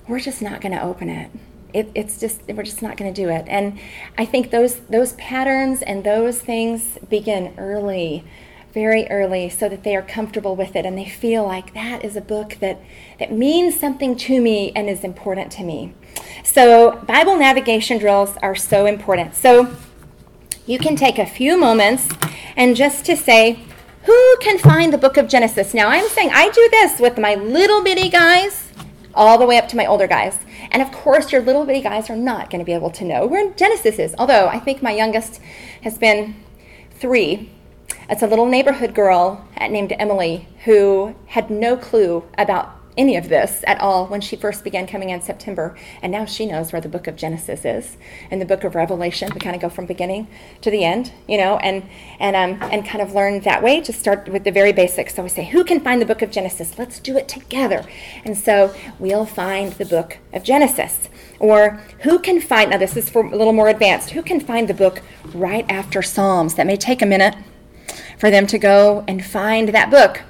[0.08, 1.32] we're just not going to open it.
[1.74, 3.46] It, it's just we're just not going to do it.
[3.48, 3.80] And
[4.18, 8.26] i think those those patterns and those things begin early
[8.74, 12.16] very early so that they are comfortable with it and they feel like that is
[12.16, 12.80] a book that
[13.20, 15.94] that means something to me and is important to me.
[16.44, 19.36] So bible navigation drills are so important.
[19.36, 19.76] So
[20.66, 22.10] you can take a few moments
[22.56, 23.60] and just to say
[24.04, 27.36] who can find the book of genesis now i'm saying i do this with my
[27.36, 28.72] little bitty guys
[29.14, 30.40] all the way up to my older guys
[30.72, 33.28] and of course, your little bitty guys are not going to be able to know
[33.28, 34.16] where Genesis is.
[34.18, 35.42] Although I think my youngest
[35.82, 36.36] has been
[36.92, 37.52] three.
[38.10, 43.64] It's a little neighborhood girl named Emily who had no clue about any of this
[43.68, 45.78] at all when she first began coming in September.
[46.02, 47.98] And now she knows where the book of Genesis is
[48.30, 49.30] and the book of Revelation.
[49.34, 50.28] We kind of go from beginning
[50.62, 51.84] to the end, you know, and
[52.20, 55.16] and um, and kind of learn that way to start with the very basics.
[55.16, 56.78] So we say, who can find the book of Genesis?
[56.78, 57.86] Let's do it together.
[58.26, 61.10] And so we'll find the book of Genesis.
[61.40, 64.68] Or who can find, now this is for a little more advanced, who can find
[64.68, 65.02] the book
[65.34, 66.56] right after Psalms?
[66.56, 67.36] That may take a minute
[68.18, 70.22] for them to go and find that book.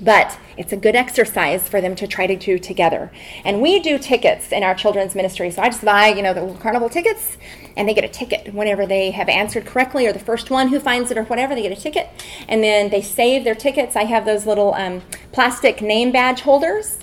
[0.00, 3.10] But it's a good exercise for them to try to do together.
[3.44, 5.50] And we do tickets in our children's ministry.
[5.50, 7.36] So I just buy, you know, the carnival tickets,
[7.76, 10.78] and they get a ticket whenever they have answered correctly, or the first one who
[10.78, 12.08] finds it, or whatever, they get a ticket.
[12.48, 13.96] And then they save their tickets.
[13.96, 16.98] I have those little um, plastic name badge holders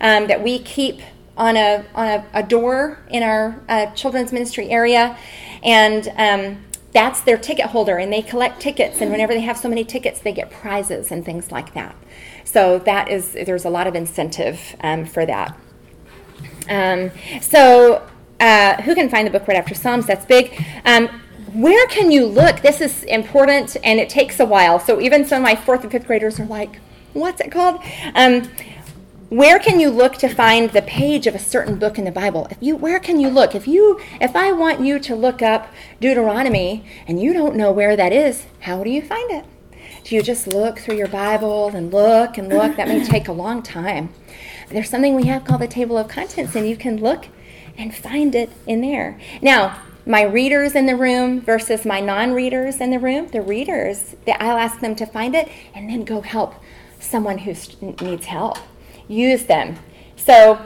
[0.00, 1.00] um, that we keep
[1.36, 5.16] on a on a, a door in our uh, children's ministry area,
[5.62, 9.00] and um, that's their ticket holder, and they collect tickets.
[9.00, 11.96] And whenever they have so many tickets, they get prizes and things like that.
[12.44, 15.58] So that is there's a lot of incentive um, for that.
[16.68, 18.06] Um, so
[18.40, 20.06] uh, who can find the book right after Psalms?
[20.06, 20.52] That's big.
[20.84, 21.08] Um,
[21.52, 22.60] where can you look?
[22.60, 24.78] This is important, and it takes a while.
[24.80, 26.80] So even some of my fourth and fifth graders are like,
[27.12, 27.80] "What's it called?"
[28.14, 28.50] Um,
[29.30, 32.46] where can you look to find the page of a certain book in the bible
[32.50, 35.72] if you where can you look if you if i want you to look up
[35.98, 39.44] deuteronomy and you don't know where that is how do you find it
[40.04, 42.76] do you just look through your Bible and look and look?
[42.76, 44.12] That may take a long time.
[44.68, 47.26] There's something we have called the table of contents, and you can look
[47.76, 49.18] and find it in there.
[49.42, 54.58] Now, my readers in the room versus my non-readers in the room, the readers, I'll
[54.58, 56.54] ask them to find it and then go help
[57.00, 58.58] someone who needs help.
[59.08, 59.76] Use them.
[60.16, 60.60] So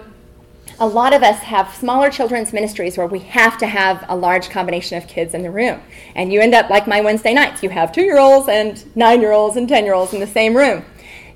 [0.80, 4.50] a lot of us have smaller children's ministries where we have to have a large
[4.50, 5.80] combination of kids in the room.
[6.14, 7.62] And you end up like my Wednesday nights.
[7.62, 10.26] You have two year olds and nine year olds and 10 year olds in the
[10.26, 10.84] same room.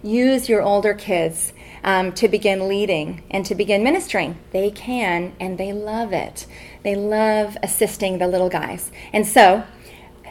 [0.03, 1.53] Use your older kids
[1.85, 4.39] um, to begin leading and to begin ministering.
[4.53, 6.47] They can and they love it.
[6.83, 8.91] They love assisting the little guys.
[9.13, 9.65] And so,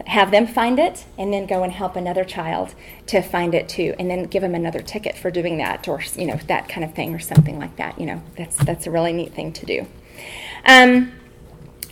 [0.08, 2.74] have them find it and then go and help another child
[3.08, 6.26] to find it too and then give them another ticket for doing that or you
[6.26, 8.22] know that kind of thing or something like that you know.
[8.38, 9.88] That's that's a really neat thing to do.
[10.66, 11.12] Um,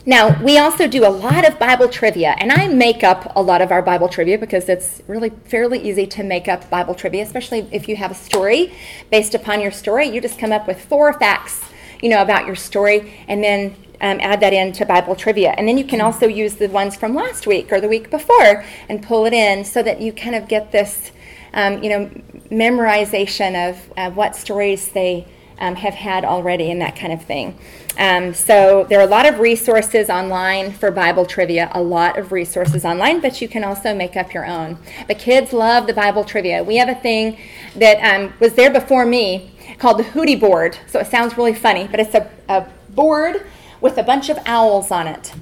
[0.06, 3.62] now we also do a lot of bible trivia and i make up a lot
[3.62, 7.68] of our bible trivia because it's really fairly easy to make up bible trivia especially
[7.72, 8.74] if you have a story
[9.12, 10.08] based upon your story.
[10.08, 11.62] You just come up with four facts
[12.02, 15.54] you know about your story and then um, add that into Bible trivia.
[15.58, 18.64] And then you can also use the ones from last week or the week before
[18.88, 21.12] and pull it in so that you kind of get this,
[21.54, 22.10] um, you know,
[22.50, 25.28] memorization of uh, what stories they
[25.60, 27.58] um, have had already and that kind of thing.
[27.98, 32.32] Um, so there are a lot of resources online for Bible trivia, a lot of
[32.32, 34.78] resources online, but you can also make up your own.
[35.10, 36.64] The kids love the Bible trivia.
[36.64, 37.38] We have a thing
[37.76, 40.78] that um, was there before me called the Hootie board.
[40.88, 43.46] So it sounds really funny, but it's a, a board
[43.82, 45.34] with a bunch of owls on it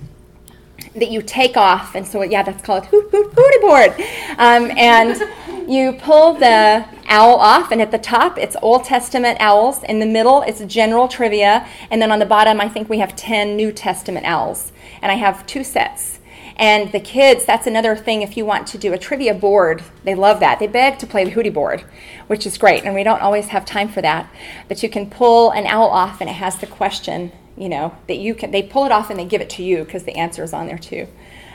[0.95, 1.95] that you take off.
[1.95, 3.91] And so, yeah, that's called hoot, hoot, hootie board.
[4.37, 9.83] Um, and you pull the owl off, and at the top, it's Old Testament owls.
[9.83, 11.67] In the middle, it's general trivia.
[11.91, 14.71] And then on the bottom, I think we have 10 New Testament owls.
[15.01, 16.19] And I have two sets.
[16.59, 20.15] And the kids, that's another thing if you want to do a trivia board, they
[20.15, 20.57] love that.
[20.57, 21.81] They beg to play the hootie board,
[22.25, 22.83] which is great.
[22.83, 24.27] And we don't always have time for that.
[24.67, 28.17] But you can pull an owl off, and it has the question you know, that
[28.17, 30.43] you can, they pull it off and they give it to you because the answer
[30.43, 31.07] is on there too.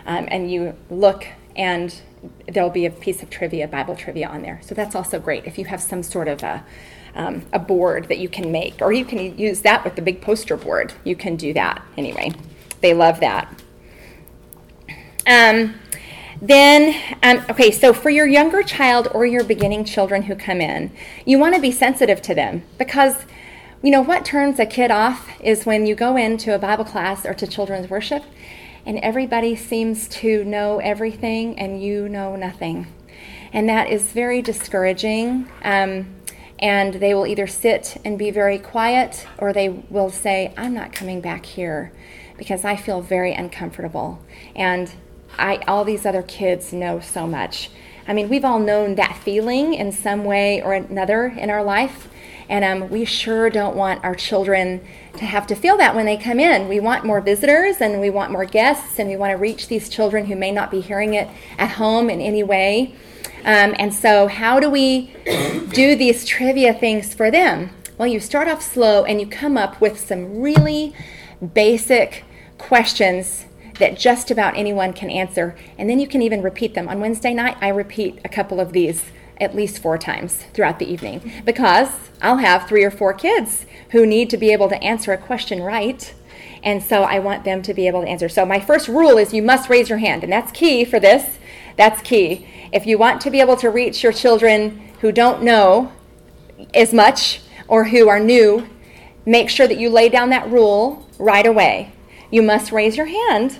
[0.04, 1.94] Um, and you look and
[2.48, 4.60] there'll be a piece of trivia, Bible trivia on there.
[4.62, 6.64] So that's also great if you have some sort of a,
[7.14, 10.20] um, a board that you can make, or you can use that with the big
[10.20, 10.92] poster board.
[11.04, 12.32] You can do that anyway.
[12.80, 13.62] They love that.
[15.26, 15.74] Um,
[16.40, 20.90] then, um, okay, so for your younger child or your beginning children who come in,
[21.24, 23.24] you want to be sensitive to them because
[23.82, 27.26] you know, what turns a kid off is when you go into a Bible class
[27.26, 28.22] or to children's worship
[28.86, 32.86] and everybody seems to know everything and you know nothing.
[33.52, 35.48] And that is very discouraging.
[35.64, 36.14] Um,
[36.60, 40.92] and they will either sit and be very quiet or they will say, I'm not
[40.92, 41.92] coming back here
[42.38, 44.24] because I feel very uncomfortable.
[44.54, 44.92] And
[45.36, 47.70] I, all these other kids know so much.
[48.06, 52.08] I mean, we've all known that feeling in some way or another in our life.
[52.48, 54.80] And um, we sure don't want our children
[55.14, 56.68] to have to feel that when they come in.
[56.68, 59.88] We want more visitors and we want more guests and we want to reach these
[59.88, 61.28] children who may not be hearing it
[61.58, 62.94] at home in any way.
[63.44, 65.14] Um, and so, how do we
[65.72, 67.70] do these trivia things for them?
[67.98, 70.94] Well, you start off slow and you come up with some really
[71.54, 72.24] basic
[72.58, 73.46] questions
[73.78, 75.56] that just about anyone can answer.
[75.76, 76.88] And then you can even repeat them.
[76.88, 79.04] On Wednesday night, I repeat a couple of these
[79.42, 81.88] at least four times throughout the evening because
[82.22, 85.62] I'll have three or four kids who need to be able to answer a question
[85.62, 86.14] right.
[86.62, 88.28] And so I want them to be able to answer.
[88.28, 91.38] So my first rule is you must raise your hand, and that's key for this.
[91.76, 92.46] That's key.
[92.72, 95.92] If you want to be able to reach your children who don't know
[96.72, 98.68] as much or who are new,
[99.26, 101.92] make sure that you lay down that rule right away.
[102.30, 103.58] You must raise your hand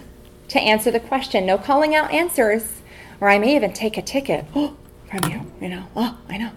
[0.49, 1.45] to answer the question.
[1.45, 2.83] No calling out answers,
[3.21, 4.47] or I may even take a ticket.
[4.55, 4.77] Oh,
[5.13, 5.87] from you, you know.
[5.95, 6.51] Oh, I know.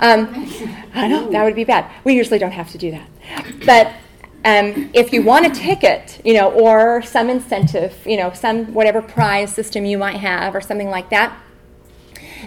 [0.00, 0.48] Um,
[0.94, 1.90] I know, that would be bad.
[2.04, 3.08] We usually don't have to do that.
[3.64, 3.86] But
[4.44, 9.00] um, if you want a ticket, you know, or some incentive, you know, some whatever
[9.00, 11.36] prize system you might have or something like that,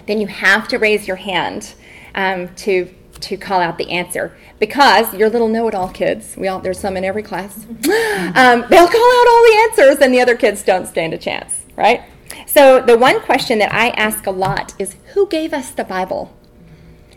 [0.06, 1.74] then you have to raise your hand
[2.14, 6.78] um, to to call out the answer because your little know-it-all kids we all there's
[6.78, 10.62] some in every class um, they'll call out all the answers and the other kids
[10.62, 12.02] don't stand a chance right
[12.46, 16.34] so, the one question that I ask a lot is who gave us the Bible?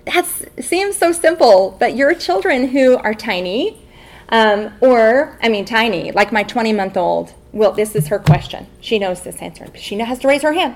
[0.05, 0.25] That
[0.59, 3.85] seems so simple, but your children who are tiny,
[4.29, 8.67] um, or, I mean, tiny, like my 20 month old, well, this is her question.
[8.81, 9.67] She knows this answer.
[9.75, 10.75] She has to raise her hand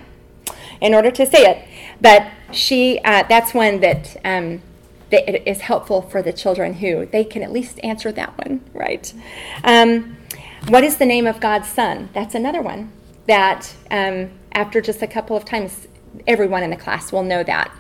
[0.81, 1.67] in order to say it.
[2.01, 4.61] But she, uh, that's one that, um,
[5.11, 9.13] that is helpful for the children who they can at least answer that one, right?
[9.63, 10.17] Um,
[10.67, 12.09] what is the name of God's Son?
[12.13, 12.91] That's another one
[13.27, 15.87] that um, after just a couple of times,
[16.27, 17.71] everyone in the class will know that.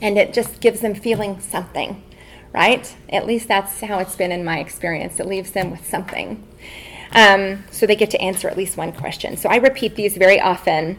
[0.00, 2.02] And it just gives them feeling something,
[2.52, 2.94] right?
[3.08, 5.20] At least that's how it's been in my experience.
[5.20, 6.46] It leaves them with something.
[7.12, 9.36] Um, so they get to answer at least one question.
[9.36, 10.98] So I repeat these very often.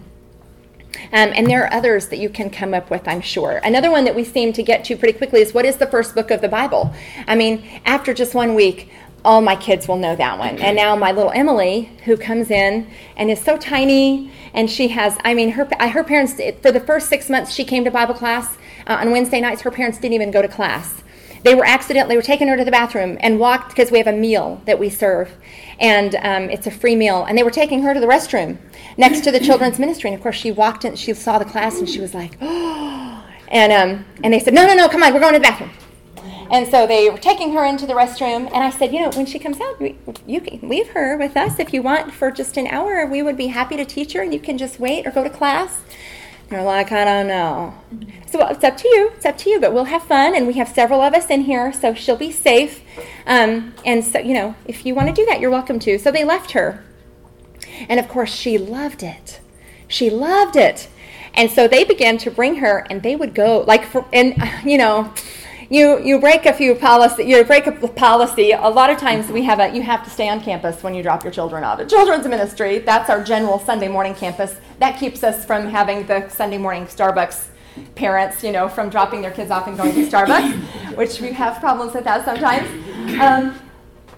[1.12, 3.60] Um, and there are others that you can come up with, I'm sure.
[3.63, 6.15] Another one that we seem to get to pretty quickly is what is the first
[6.15, 6.94] book of the Bible?
[7.28, 8.89] I mean, after just one week,
[9.26, 10.58] all my kids will know that one.
[10.60, 15.18] And now my little Emily, who comes in and is so tiny, and she has,
[15.26, 18.58] I mean, her, her parents, for the first six months she came to Bible class
[18.88, 21.04] uh, on Wednesday nights, her parents didn't even go to class
[21.46, 24.12] they were accidentally were taking her to the bathroom and walked because we have a
[24.12, 25.32] meal that we serve,
[25.80, 28.58] and um, it's a free meal, and they were taking her to the restroom
[28.98, 31.78] next to the children's ministry, and of course she walked in, she saw the class,
[31.78, 35.14] and she was like, oh, and um, and they said, no, no, no, come on,
[35.14, 35.70] we're going to the bathroom.
[36.52, 39.26] And so they were taking her into the restroom, and I said, you know, when
[39.26, 39.82] she comes out,
[40.28, 43.06] you can leave her with us if you want for just an hour.
[43.06, 45.30] We would be happy to teach her, and you can just wait or go to
[45.30, 45.82] class.
[46.50, 47.74] They're like, I don't know.
[48.28, 49.12] So well, it's up to you.
[49.16, 49.60] It's up to you.
[49.60, 52.32] But we'll have fun, and we have several of us in here, so she'll be
[52.32, 52.84] safe.
[53.26, 55.98] Um, and so, you know, if you want to do that, you're welcome to.
[55.98, 56.84] So they left her,
[57.90, 59.40] and of course, she loved it.
[59.88, 60.88] She loved it.
[61.34, 64.78] And so they began to bring her, and they would go like for, and you
[64.78, 65.12] know
[65.69, 69.43] you you break a few policy you break a policy a lot of times we
[69.43, 71.89] have a you have to stay on campus when you drop your children off at
[71.89, 72.80] children's ministry.
[72.80, 74.56] That's our general sunday morning campus.
[74.80, 77.47] That keeps us from having the sunday morning starbucks
[77.95, 80.54] parents you know from dropping their kids off and going to starbucks
[80.95, 82.69] which we have problems with that sometimes.
[83.19, 83.60] Um,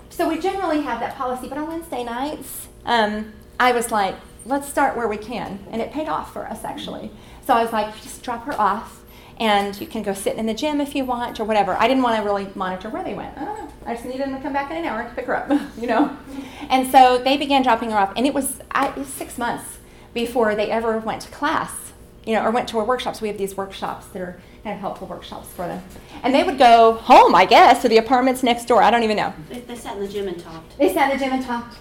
[0.09, 4.67] so we generally have that policy but on wednesday nights um, i was like let's
[4.67, 7.11] start where we can and it paid off for us actually.
[7.45, 8.96] So i was like just drop her off
[9.39, 11.77] and you can go sit in the gym if you want or whatever.
[11.79, 13.37] I didn't want to really monitor where they went.
[13.37, 13.71] I don't know.
[13.85, 15.87] I just needed them to come back in an hour to pick her up, you
[15.87, 16.17] know.
[16.69, 19.77] And so they began dropping her off, and it was, I, it was six months
[20.13, 21.93] before they ever went to class,
[22.25, 23.21] you know, or went to our workshops.
[23.21, 25.83] We have these workshops that are kind of helpful workshops for them.
[26.23, 28.81] And they would go home, I guess, to the apartments next door.
[28.81, 29.33] I don't even know.
[29.49, 30.77] They, they sat in the gym and talked.
[30.77, 31.77] They sat in the gym and talked.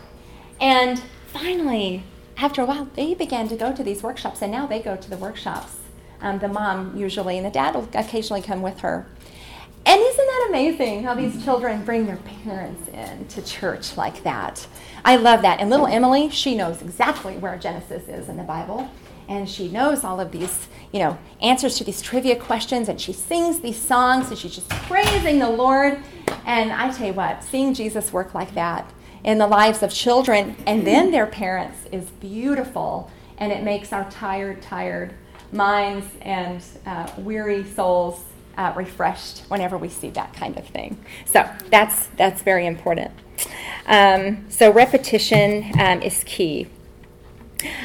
[0.60, 2.04] And finally,
[2.36, 5.10] after a while, they began to go to these workshops, and now they go to
[5.10, 5.78] the workshops
[6.20, 9.06] um, the mom usually, and the dad will occasionally come with her.
[9.86, 14.66] And isn't that amazing how these children bring their parents in to church like that?
[15.04, 15.60] I love that.
[15.60, 18.90] And little Emily, she knows exactly where Genesis is in the Bible.
[19.28, 22.88] And she knows all of these, you know, answers to these trivia questions.
[22.88, 26.02] And she sings these songs and she's just praising the Lord.
[26.44, 30.56] And I tell you what, seeing Jesus work like that in the lives of children
[30.66, 33.08] and then their parents is beautiful.
[33.38, 35.14] And it makes our tired, tired
[35.56, 38.22] minds and uh, weary souls
[38.56, 40.96] uh, refreshed whenever we see that kind of thing.
[41.24, 43.10] So that's that's very important.
[43.86, 46.68] Um, so repetition um, is key.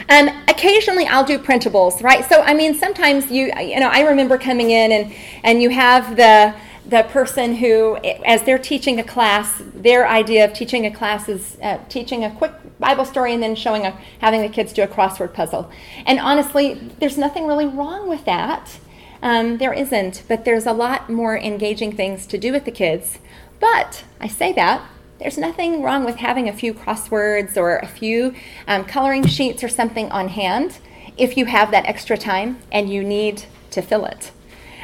[0.09, 2.23] Um, occasionally I'll do printables, right?
[2.25, 6.15] So I mean, sometimes you you know I remember coming in and and you have
[6.15, 6.53] the
[6.85, 11.57] the person who, as they're teaching a class, their idea of teaching a class is
[11.61, 14.87] uh, teaching a quick Bible story and then showing a, having the kids do a
[14.87, 15.71] crossword puzzle.
[16.05, 18.77] And honestly, there's nothing really wrong with that.
[19.21, 23.19] Um, there isn't, but there's a lot more engaging things to do with the kids.
[23.59, 24.83] But I say that
[25.19, 28.33] there's nothing wrong with having a few crosswords or a few
[28.67, 30.79] um, coloring sheets or something on hand
[31.15, 34.31] if you have that extra time and you need to fill it.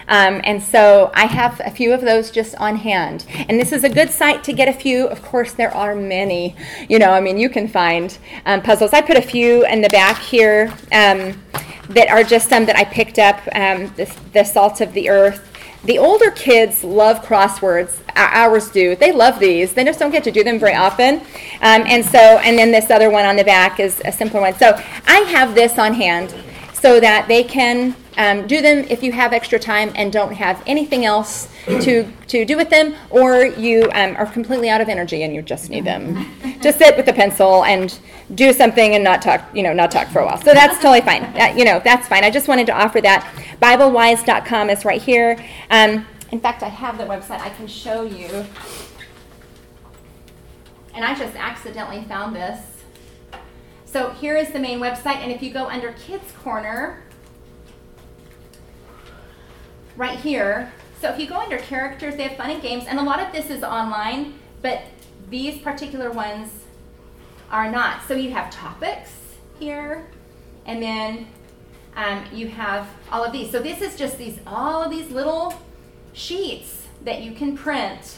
[0.07, 3.25] Um, and so I have a few of those just on hand.
[3.49, 5.07] And this is a good site to get a few.
[5.07, 6.55] Of course, there are many.
[6.89, 8.93] You know, I mean, you can find um, puzzles.
[8.93, 11.41] I put a few in the back here um,
[11.89, 15.43] that are just some that I picked up um, the, the salt of the earth.
[15.83, 17.99] The older kids love crosswords.
[18.15, 18.95] Ours do.
[18.95, 19.73] They love these.
[19.73, 21.19] They just don't get to do them very often.
[21.61, 24.55] Um, and so, and then this other one on the back is a simpler one.
[24.55, 24.73] So
[25.05, 26.33] I have this on hand
[26.73, 30.61] so that they can um, do them if you have extra time and don't have
[30.65, 35.23] anything else to, to do with them, or you um, are completely out of energy
[35.23, 36.25] and you just need them.
[36.61, 37.99] just sit with a pencil and
[38.35, 40.37] do something and not talk, you know, not talk for a while.
[40.37, 41.23] So that's totally fine.
[41.39, 42.23] Uh, you know, that's fine.
[42.23, 43.23] I just wanted to offer that.
[43.61, 45.43] BibleWise.com is right here.
[45.69, 47.39] Um, in fact, I have the website.
[47.39, 48.45] I can show you.
[50.93, 52.59] And I just accidentally found this.
[53.85, 57.03] So here is the main website, and if you go under Kids Corner,
[59.97, 60.71] right here.
[61.01, 63.33] So if you go under characters, they have fun and games, and a lot of
[63.33, 64.83] this is online, but
[65.29, 66.49] these particular ones
[67.51, 68.07] are not.
[68.07, 69.11] So you have topics
[69.59, 70.07] here,
[70.65, 71.27] and then
[71.95, 73.51] um, you have all of these.
[73.51, 75.53] So this is just these all of these little
[76.13, 78.17] sheets that you can print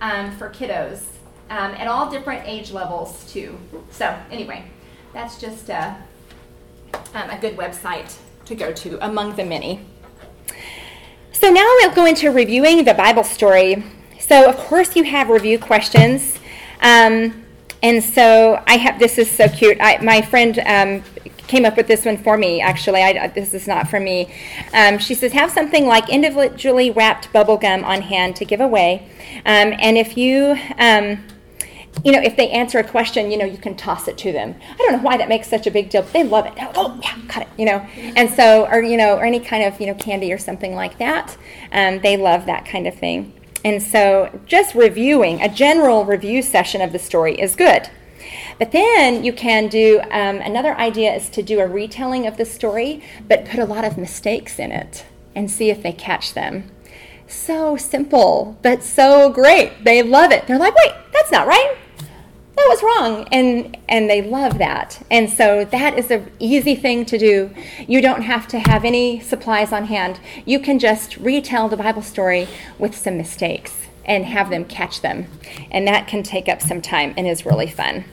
[0.00, 1.02] um, for kiddos
[1.50, 3.58] um, at all different age levels too.
[3.90, 4.64] So anyway,
[5.12, 5.96] that's just a,
[7.14, 9.80] um, a good website to go to among the many.
[11.38, 13.84] So now we'll go into reviewing the Bible story.
[14.18, 16.36] So, of course, you have review questions.
[16.80, 17.44] Um,
[17.80, 19.78] and so I have this is so cute.
[19.80, 21.04] I, my friend um,
[21.46, 23.02] came up with this one for me, actually.
[23.02, 24.34] I, this is not for me.
[24.74, 29.08] Um, she says, have something like individually wrapped bubble gum on hand to give away.
[29.46, 31.24] Um, and if you um,
[32.04, 34.54] you know, if they answer a question, you know, you can toss it to them.
[34.72, 36.52] I don't know why that makes such a big deal, but they love it.
[36.74, 37.78] Oh, yeah, cut it, you know.
[38.16, 40.98] And so, or, you know, or any kind of, you know, candy or something like
[40.98, 41.36] that.
[41.72, 43.32] Um, they love that kind of thing.
[43.64, 47.90] And so just reviewing, a general review session of the story is good.
[48.58, 52.44] But then you can do um, another idea is to do a retelling of the
[52.44, 56.70] story, but put a lot of mistakes in it and see if they catch them.
[57.28, 59.84] So simple, but so great.
[59.84, 60.46] They love it.
[60.46, 61.76] They're like, wait, that's not right.
[62.56, 63.28] That was wrong.
[63.30, 65.00] And and they love that.
[65.10, 67.50] And so that is an easy thing to do.
[67.86, 70.18] You don't have to have any supplies on hand.
[70.44, 72.48] You can just retell the Bible story
[72.78, 75.26] with some mistakes and have them catch them.
[75.70, 78.04] And that can take up some time and is really fun.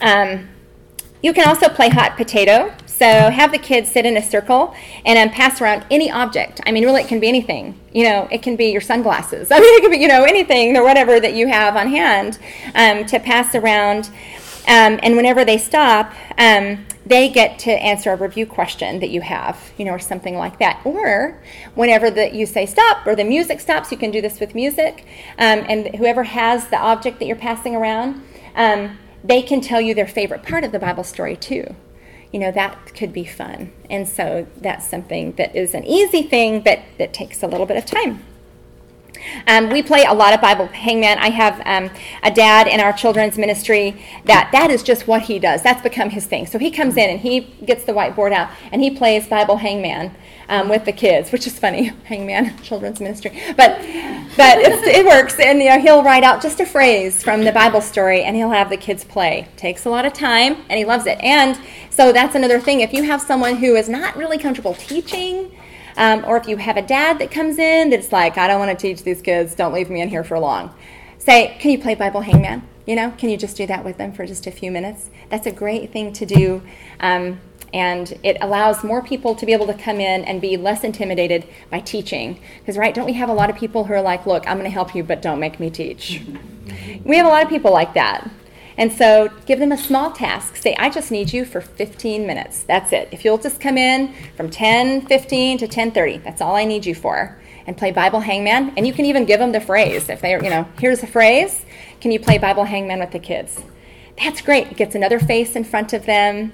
[0.00, 0.48] Um,
[1.22, 2.72] you can also play hot potato.
[2.98, 4.74] So have the kids sit in a circle
[5.04, 6.62] and um, pass around any object.
[6.64, 7.78] I mean, really, it can be anything.
[7.92, 9.50] You know, it can be your sunglasses.
[9.52, 12.38] I mean, it could be, you know, anything or whatever that you have on hand
[12.74, 14.06] um, to pass around.
[14.66, 19.20] Um, and whenever they stop, um, they get to answer a review question that you
[19.20, 20.80] have, you know, or something like that.
[20.84, 21.38] Or
[21.74, 25.04] whenever that you say stop or the music stops, you can do this with music.
[25.38, 28.22] Um, and whoever has the object that you're passing around,
[28.54, 31.76] um, they can tell you their favorite part of the Bible story too.
[32.32, 33.72] You know, that could be fun.
[33.88, 37.76] And so that's something that is an easy thing, but that takes a little bit
[37.76, 38.22] of time.
[39.46, 41.18] Um, we play a lot of Bible hangman.
[41.18, 41.90] I have um,
[42.22, 45.62] a dad in our children's ministry that that is just what he does.
[45.62, 46.46] That's become his thing.
[46.46, 50.14] So he comes in and he gets the whiteboard out and he plays Bible hangman
[50.48, 51.92] um, with the kids, which is funny.
[52.04, 53.80] Hangman, children's ministry, but
[54.36, 55.38] but it works.
[55.40, 58.50] And you know, he'll write out just a phrase from the Bible story and he'll
[58.50, 59.48] have the kids play.
[59.56, 61.18] Takes a lot of time and he loves it.
[61.20, 61.58] And
[61.90, 62.80] so that's another thing.
[62.80, 65.55] If you have someone who is not really comfortable teaching
[65.96, 68.76] um, or if you have a dad that comes in that's like, I don't want
[68.78, 70.74] to teach these kids, don't leave me in here for long.
[71.18, 72.66] Say, can you play Bible hangman?
[72.86, 75.10] You know, can you just do that with them for just a few minutes?
[75.28, 76.62] That's a great thing to do.
[77.00, 77.40] Um,
[77.74, 81.46] and it allows more people to be able to come in and be less intimidated
[81.68, 82.40] by teaching.
[82.60, 84.70] Because, right, don't we have a lot of people who are like, look, I'm going
[84.70, 86.22] to help you, but don't make me teach?
[87.04, 88.30] we have a lot of people like that.
[88.78, 90.56] And so give them a small task.
[90.56, 92.62] Say, I just need you for 15 minutes.
[92.64, 93.08] That's it.
[93.10, 97.38] If you'll just come in from 10:15 to 10:30, that's all I need you for.
[97.66, 98.72] And play Bible hangman.
[98.76, 100.08] And you can even give them the phrase.
[100.08, 101.64] If they're, you know, here's a phrase,
[102.00, 103.62] can you play Bible hangman with the kids?
[104.22, 104.68] That's great.
[104.68, 106.52] It gets another face in front of them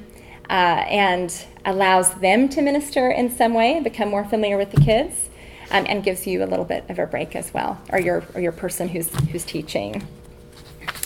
[0.48, 5.28] uh, and allows them to minister in some way, become more familiar with the kids,
[5.70, 8.40] um, and gives you a little bit of a break as well, or your, or
[8.40, 10.06] your person who's, who's teaching.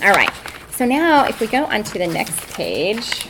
[0.03, 0.31] All right.
[0.77, 3.27] So now if we go onto the next page.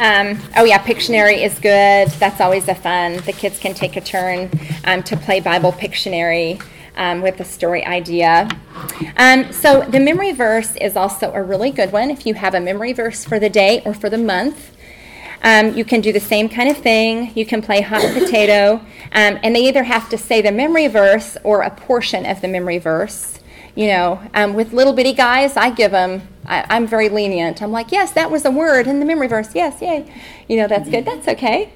[0.00, 2.08] Um, oh yeah, Pictionary is good.
[2.18, 3.18] That's always a fun.
[3.18, 4.50] The kids can take a turn
[4.82, 6.60] um, to play Bible Pictionary
[6.96, 8.48] um, with the story idea.
[9.16, 12.10] Um, so the memory verse is also a really good one.
[12.10, 14.76] If you have a memory verse for the day or for the month,
[15.44, 17.30] um, you can do the same kind of thing.
[17.36, 18.80] You can play hot potato,
[19.12, 22.48] um, and they either have to say the memory verse or a portion of the
[22.48, 23.39] memory verse
[23.74, 27.62] you know, um, with little bitty guys, I give them, I, am very lenient.
[27.62, 29.54] I'm like, yes, that was a word in the memory verse.
[29.54, 30.12] Yes, yay.
[30.48, 31.04] You know, that's good.
[31.04, 31.72] That's okay.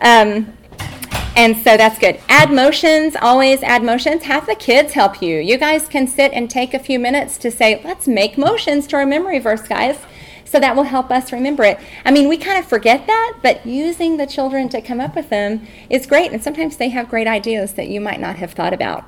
[0.00, 0.56] Um,
[1.36, 2.18] and so that's good.
[2.30, 4.22] Add motions, always add motions.
[4.22, 5.38] Have the kids help you.
[5.38, 8.96] You guys can sit and take a few minutes to say, let's make motions to
[8.96, 9.98] our memory verse, guys.
[10.46, 11.78] So that will help us remember it.
[12.04, 15.28] I mean, we kind of forget that, but using the children to come up with
[15.28, 16.32] them is great.
[16.32, 19.04] And sometimes they have great ideas that you might not have thought about.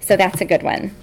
[0.00, 0.94] So that's a good one.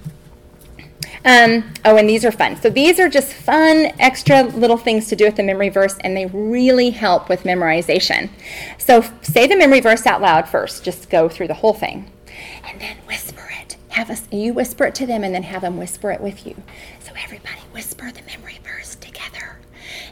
[1.24, 2.56] Um, oh, and these are fun.
[2.56, 6.16] So these are just fun, extra little things to do with the memory verse, and
[6.16, 8.30] they really help with memorization.
[8.78, 10.84] So say the memory verse out loud first.
[10.84, 12.10] Just go through the whole thing,
[12.64, 13.76] and then whisper it.
[13.90, 16.54] Have us you whisper it to them, and then have them whisper it with you.
[17.00, 18.47] So everybody whisper the memory.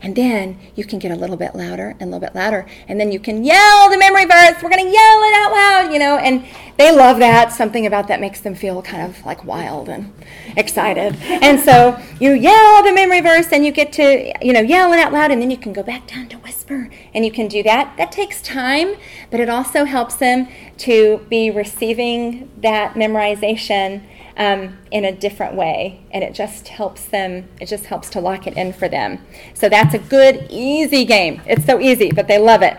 [0.06, 2.64] And then you can get a little bit louder and a little bit louder.
[2.86, 4.54] And then you can yell the memory verse.
[4.62, 6.16] We're going to yell it out loud, you know.
[6.16, 6.46] And
[6.76, 7.52] they love that.
[7.52, 10.12] Something about that makes them feel kind of like wild and
[10.56, 11.16] excited.
[11.20, 15.00] And so you yell the memory verse and you get to, you know, yell it
[15.00, 15.32] out loud.
[15.32, 16.88] And then you can go back down to whisper.
[17.12, 17.96] And you can do that.
[17.96, 18.94] That takes time,
[19.32, 20.46] but it also helps them
[20.78, 24.04] to be receiving that memorization
[24.36, 26.00] um, in a different way.
[26.10, 29.18] And it just helps them, it just helps to lock it in for them.
[29.54, 31.40] So that's a good, easy game.
[31.46, 32.76] It's so easy, but they love it.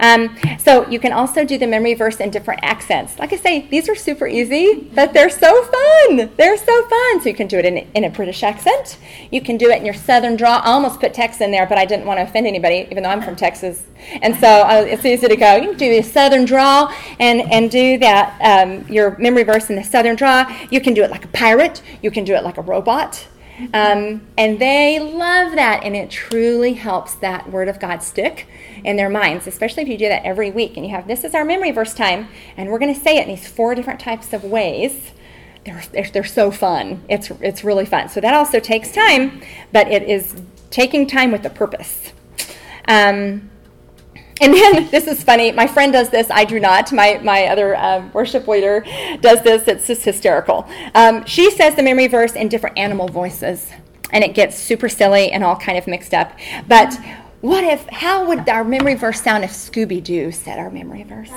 [0.00, 3.18] Um, so you can also do the memory verse in different accents.
[3.18, 6.30] Like I say, these are super easy, but they're so fun.
[6.36, 7.20] They're so fun.
[7.20, 8.98] So you can do it in, in a British accent.
[9.30, 10.58] You can do it in your Southern draw.
[10.58, 13.10] I almost put Texas in there, but I didn't want to offend anybody, even though
[13.10, 13.84] I'm from Texas.
[14.22, 15.56] And so uh, it's easy to go.
[15.56, 19.76] You can do a Southern draw and, and do that, um, your memory verse in
[19.76, 20.46] the Southern draw.
[20.70, 21.82] You can do it like a pirate.
[22.02, 23.26] You can do it like a robot.
[23.72, 28.46] Um, and they love that, and it truly helps that Word of God stick
[28.84, 30.76] in their minds, especially if you do that every week.
[30.76, 33.22] And you have this is our memory verse time, and we're going to say it
[33.22, 35.12] in these four different types of ways.
[35.64, 37.02] They're, they're, they're so fun.
[37.08, 38.08] It's, it's really fun.
[38.08, 39.42] So that also takes time,
[39.72, 40.34] but it is
[40.70, 42.12] taking time with a purpose.
[42.86, 43.50] Um,
[44.40, 45.52] and then this is funny.
[45.52, 46.28] My friend does this.
[46.30, 46.92] I do not.
[46.92, 48.84] My my other um, worship leader
[49.20, 49.66] does this.
[49.68, 50.68] It's just hysterical.
[50.94, 53.70] Um, she says the memory verse in different animal voices,
[54.10, 56.32] and it gets super silly and all kind of mixed up.
[56.68, 56.98] But
[57.40, 57.86] what if?
[57.88, 61.30] How would our memory verse sound if Scooby Doo said our memory verse?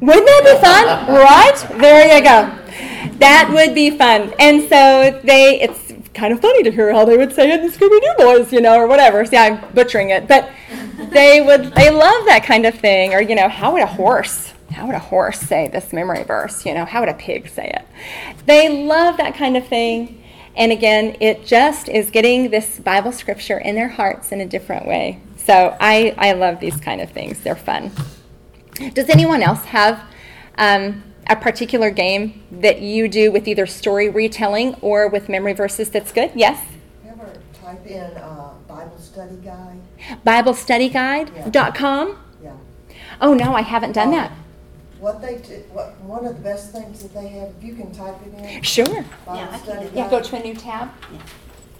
[0.00, 1.14] Wouldn't that be fun?
[1.14, 1.80] right?
[1.80, 3.18] There you go.
[3.18, 4.32] That would be fun.
[4.38, 5.60] And so they.
[5.60, 8.52] It's kind of funny to hear how they would say it in Scooby Doo Boys,
[8.52, 9.24] you know, or whatever.
[9.24, 10.50] See, I'm butchering it, but
[11.10, 13.14] they would they love that kind of thing.
[13.14, 16.64] Or you know, how would a horse how would a horse say this memory verse?
[16.64, 17.86] You know, how would a pig say it?
[18.46, 20.22] They love that kind of thing.
[20.56, 24.86] And again, it just is getting this Bible scripture in their hearts in a different
[24.86, 25.20] way.
[25.36, 27.40] So I, I love these kind of things.
[27.40, 27.90] They're fun.
[28.94, 30.02] Does anyone else have
[30.58, 35.88] um, a particular game that you do with either story retelling or with memory verses
[35.88, 36.30] that's good?
[36.34, 36.62] Yes?
[37.08, 39.78] Ever type in uh, Bible study guide?
[40.26, 42.18] BibleStudyGuide.com?
[42.42, 42.52] Yeah.
[43.20, 44.32] Oh, no, I haven't done that.
[44.98, 47.92] What they, t- what, one of the best things that they have, if you can
[47.92, 48.84] type it in, Sure.
[49.24, 50.90] Bible Yeah, can study do Yeah, go to a new tab.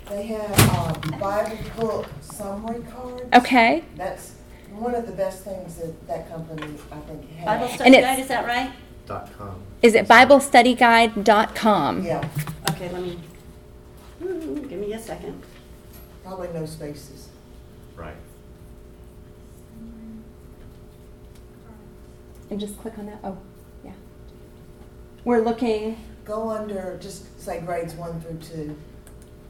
[0.09, 3.25] they have um, Bible book summary cards.
[3.35, 3.83] Okay.
[3.97, 4.37] That's
[4.73, 7.45] one of the best things that that company, I think, has.
[7.45, 8.71] Bible study it's- guide, is that right?
[9.11, 9.61] Dot com.
[9.83, 12.05] Is it BibleStudyGuide.com?
[12.05, 12.29] Yeah,
[12.71, 13.19] Okay, let me,
[14.23, 15.43] hmm, give me a second.
[16.23, 17.29] probably no spaces.
[17.97, 18.15] Right.
[22.51, 23.19] And just click on that.
[23.25, 23.37] Oh,
[23.85, 23.93] yeah.
[25.25, 25.97] We're looking.
[26.25, 28.77] Go under, just say grades one through two,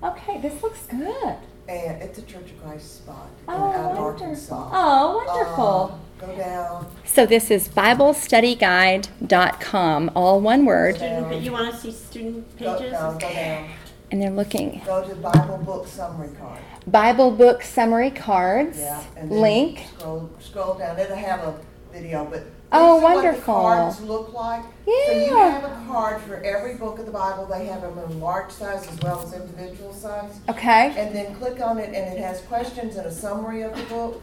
[0.03, 1.37] Okay, this looks good.
[1.69, 4.05] and it's a Church of Christ spot in- Oh, out of wonderful.
[4.07, 4.71] Arkansas.
[4.73, 5.99] Oh, wonderful.
[6.21, 10.97] Go down, So this is BibleStudyGuide.com, all one word.
[10.97, 12.93] Student, pa- you want to see student go, pages?
[12.93, 13.69] no, go down,
[14.11, 14.83] And they're looking.
[14.85, 16.59] go to Bible book summary card.
[16.87, 18.79] Bible book summary cards.
[18.79, 19.87] Yeah, and then Link.
[19.97, 21.55] Scroll, scroll down, it'll have a
[21.93, 22.43] video, but.
[22.73, 23.55] Oh, wonderful.
[23.55, 24.63] What the cards look like.
[24.87, 25.49] So you Yeah.
[25.61, 28.87] have a card for every book of the Bible, they have them in large size
[28.87, 30.31] as well as individual size.
[30.49, 30.95] Okay.
[30.97, 34.23] And then click on it and it has questions and a summary of the book.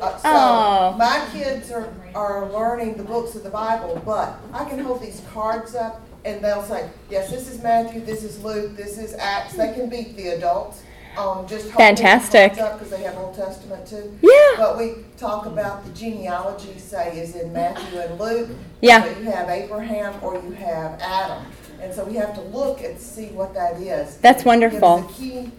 [0.00, 0.92] Uh, Oh.
[0.92, 5.02] So my kids are, are learning the books of the Bible, but I can hold
[5.02, 9.14] these cards up and they'll say, yes, this is Matthew, this is Luke, this is
[9.14, 9.54] Acts.
[9.54, 10.82] They can beat the adults.
[11.20, 12.52] Um, just holding Fantastic.
[12.54, 14.16] because they have Old Testament too.
[14.22, 14.56] Yeah.
[14.56, 18.48] But we talk about the genealogy, say, is in Matthew and Luke.
[18.80, 19.02] Yeah.
[19.02, 21.44] So you have Abraham or you have Adam.
[21.80, 24.16] And so we have to look and see what that is.
[24.18, 24.98] That's wonderful.
[24.98, 25.50] the key,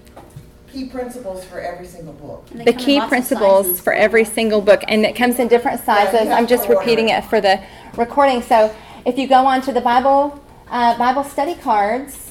[0.72, 2.48] key principles for every single book.
[2.48, 6.28] The key principles for every single book, and it comes in different sizes.
[6.28, 7.20] you I'm just repeating it.
[7.20, 7.64] it for the
[7.98, 8.42] recording.
[8.42, 8.74] So
[9.06, 12.31] if you go on to the Bible uh, Bible study cards,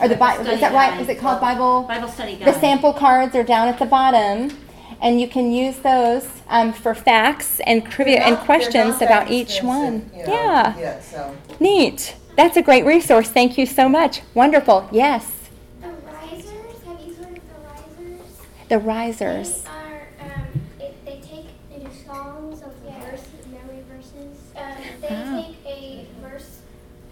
[0.00, 1.00] or the Bible, is that right?
[1.00, 1.82] Is it called Bible?
[1.82, 2.48] Bible study guide.
[2.54, 4.56] The sample cards are down at the bottom,
[5.00, 8.98] and you can use those um, for facts and trivia They're and questions they're not
[9.00, 10.10] that about each one.
[10.14, 11.36] you know, Yeah, Yeah, so.
[11.60, 12.16] neat.
[12.36, 13.28] That's a great resource.
[13.30, 14.20] Thank you so much.
[14.34, 14.88] Wonderful.
[14.92, 15.32] Yes,
[15.80, 18.68] The Rizers, have you heard of the Rizers?
[18.68, 19.62] the Rizers.
[19.64, 20.40] They um,
[20.80, 24.38] it, they take, they do songs of verses, memory verses.
[24.54, 24.64] Um,
[25.00, 25.42] they Oh.
[25.42, 26.60] take a verse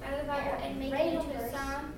[0.07, 1.93] out of the Bible and make it into a song.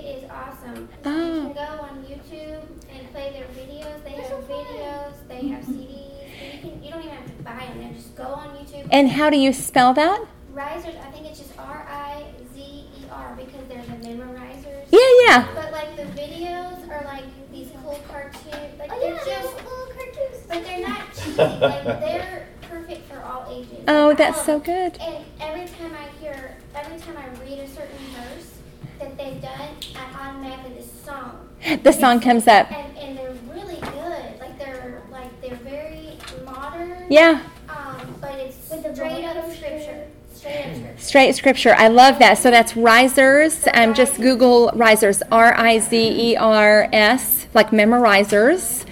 [0.00, 0.88] It is awesome.
[1.04, 1.42] So you Oh.
[1.44, 4.02] can go on YouTube and play their videos.
[4.04, 6.24] They have videos, they have CDs.
[6.40, 7.78] and You can, you don't even have to buy them.
[7.88, 8.88] They just go on YouTube.
[8.90, 10.24] And how do you spell that?
[10.54, 12.24] Rizers, I think it's just R I
[12.54, 14.86] Z E R because they're the memorizers.
[14.90, 15.48] Yeah, yeah.
[15.54, 18.78] But like the videos are like these cool cartoons.
[18.78, 20.44] Like they're just cool cartoons.
[20.48, 21.36] But they're not cheesy.
[21.36, 23.84] like they're perfect for all ages.
[23.86, 24.96] Oh, that's so good.
[25.00, 28.49] And every time I hear, every time I read a certain verse
[29.00, 31.48] that they've done, I automatically this song.
[31.82, 32.70] The song comes up.
[32.72, 34.40] And and they're really good.
[34.40, 37.06] Like they're like they're very modern.
[37.10, 39.56] Yeah, Um, but it's straight up scripture.
[39.56, 40.06] Straight scripture.
[40.98, 41.74] Straight scripture.
[41.76, 42.38] I love that.
[42.38, 43.66] So that's Rizers.
[43.74, 45.22] Um, just Google Rizers.
[45.32, 48.84] R I Z E R S, like memorizers.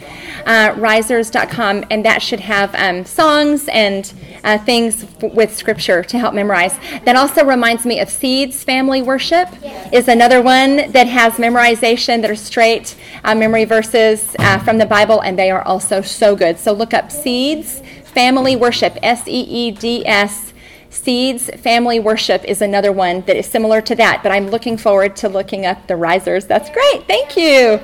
[0.46, 6.18] Uh, Rizers.com, and that should have um, songs and uh, things f- with scripture to
[6.18, 6.74] help memorize.
[7.04, 9.48] That also reminds me of Seeds Family Worship
[9.92, 14.86] is another one that has memorization that are straight uh, memory verses uh, from the
[14.86, 16.59] Bible, and they are also so good.
[16.59, 20.47] So look up Seeds Family Worship, S E E D S
[20.91, 25.16] Seeds Family Worship is another one that is similar to that, but I'm looking forward
[25.16, 26.47] to looking up the Rizers.
[26.47, 27.07] That's great.
[27.07, 27.78] Thank you.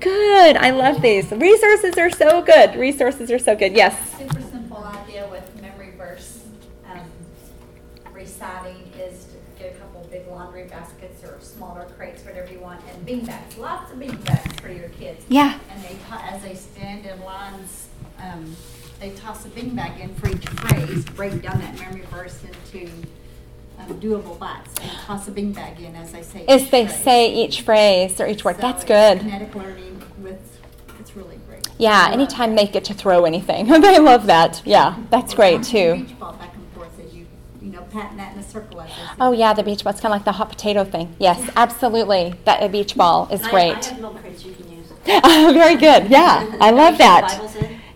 [0.00, 0.56] Good.
[0.56, 1.30] I love these.
[1.30, 2.74] Resources are so good.
[2.76, 3.72] Resources are so good.
[3.74, 4.16] Yes.
[4.16, 6.44] Super simple idea with memory verse
[6.90, 7.00] um,
[8.12, 12.80] reciting is to get a couple big laundry baskets or smaller crates, whatever you want,
[12.94, 15.24] and bean bags, lots of bean bags for your kids.
[15.28, 15.58] Yeah.
[15.70, 17.88] And they, to- as they stand in lines,
[18.22, 18.56] um,
[19.00, 22.90] they toss a bean bag in for each phrase, break down that memory verse into
[23.78, 26.44] um, doable bites, and toss a bean bag in as they say.
[26.46, 27.02] As each they phrase.
[27.02, 28.56] say each phrase or each word.
[28.56, 29.20] So That's good.
[29.20, 30.58] Kinetic learning with,
[30.98, 31.68] it's really great.
[31.78, 33.66] Yeah, I anytime they get to throw anything.
[33.80, 34.62] they love that.
[34.64, 36.04] Yeah, that's great Bouncing the too.
[36.06, 37.26] Beach ball back and forth as you,
[37.62, 39.08] you know, patting that in a circle as they say.
[39.20, 39.92] Oh yeah, the beach ball.
[39.92, 41.14] It's kind of like the hot potato thing.
[41.20, 42.34] Yes, absolutely.
[42.46, 43.84] That a beach ball is I- I great.
[43.84, 44.88] have milk crates you can use.
[45.04, 46.10] Very good.
[46.10, 47.40] Yeah, I love that.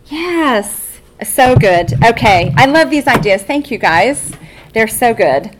[0.06, 0.81] Yes,
[1.24, 1.92] so good.
[2.04, 3.42] Okay, I love these ideas.
[3.42, 4.32] Thank you guys.
[4.72, 5.56] They're so good.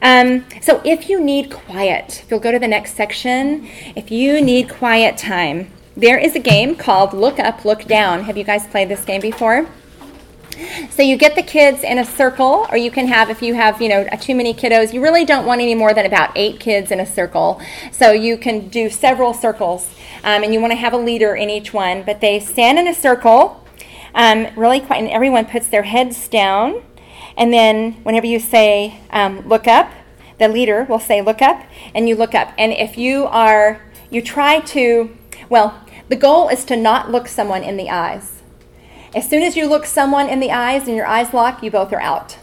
[0.00, 4.40] Um, so if you need quiet, if you'll go to the next section, if you
[4.40, 8.24] need quiet time, there is a game called Look Up, Look Down.
[8.24, 9.68] Have you guys played this game before?
[10.90, 13.80] So you get the kids in a circle, or you can have, if you have,
[13.80, 16.90] you know, too many kiddos, you really don't want any more than about eight kids
[16.90, 17.60] in a circle.
[17.90, 19.88] So you can do several circles,
[20.24, 22.02] um, and you want to have a leader in each one.
[22.02, 23.61] But they stand in a circle,
[24.14, 26.82] um, really quiet, and everyone puts their heads down.
[27.36, 29.90] And then whenever you say, um, look up,
[30.38, 31.62] the leader will say, look up,
[31.94, 32.52] and you look up.
[32.58, 35.16] And if you are, you try to,
[35.48, 38.42] well, the goal is to not look someone in the eyes.
[39.14, 41.92] As soon as you look someone in the eyes and your eyes lock, you both
[41.92, 42.38] are out.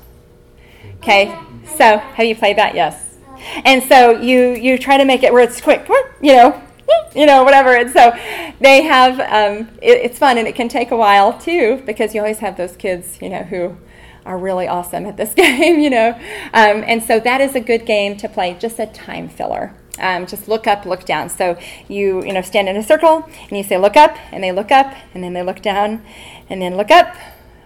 [0.97, 1.35] Okay.
[1.77, 2.75] So have you played that?
[2.75, 3.17] Yes.
[3.63, 5.87] And so you you try to make it where it's quick,
[6.21, 6.61] you know,
[7.15, 7.75] you know whatever.
[7.75, 8.11] And so
[8.59, 12.21] they have um, it, it's fun and it can take a while too because you
[12.21, 13.77] always have those kids, you know, who
[14.25, 16.09] are really awesome at this game, you know.
[16.53, 19.73] Um, and so that is a good game to play, just a time filler.
[19.97, 21.29] Um, just look up, look down.
[21.29, 24.51] So you you know stand in a circle and you say look up, and they
[24.51, 26.03] look up, and then they look down,
[26.49, 27.15] and then look up.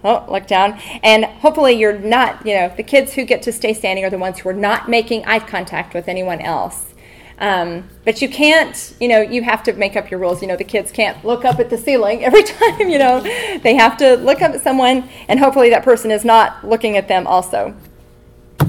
[0.05, 2.45] Oh, look down, and hopefully you're not.
[2.45, 4.89] You know the kids who get to stay standing are the ones who are not
[4.89, 6.92] making eye contact with anyone else.
[7.39, 10.41] Um, but you can't, you know, you have to make up your rules.
[10.41, 13.21] You know, the kids can't look up at the ceiling every time, you know.
[13.59, 17.07] They have to look up at someone, and hopefully that person is not looking at
[17.07, 17.75] them also.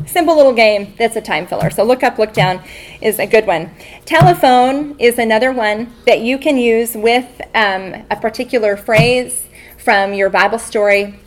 [0.06, 1.70] Simple little game that's a time filler.
[1.70, 2.62] So, look up, look down
[3.00, 3.70] is a good one.
[4.04, 9.46] Telephone is another one that you can use with um, a particular phrase
[9.78, 11.18] from your Bible story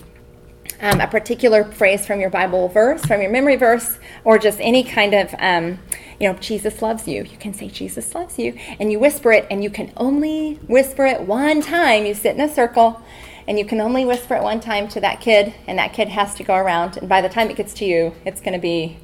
[0.82, 4.84] um, a particular phrase from your Bible verse, from your memory verse, or just any
[4.84, 5.80] kind of, um,
[6.20, 7.24] you know, Jesus loves you.
[7.24, 11.06] You can say, Jesus loves you, and you whisper it, and you can only whisper
[11.06, 12.06] it one time.
[12.06, 13.02] You sit in a circle,
[13.48, 16.36] and you can only whisper it one time to that kid, and that kid has
[16.36, 16.98] to go around.
[16.98, 18.98] And by the time it gets to you, it's going to be,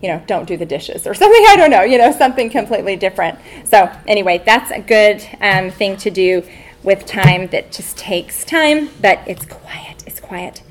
[0.00, 1.44] you know, don't do the dishes or something.
[1.48, 3.38] I don't know, you know, something completely different.
[3.64, 6.42] So, anyway, that's a good um, thing to do
[6.82, 10.02] with time that just takes time, but it's quiet.
[10.06, 10.62] It's quiet.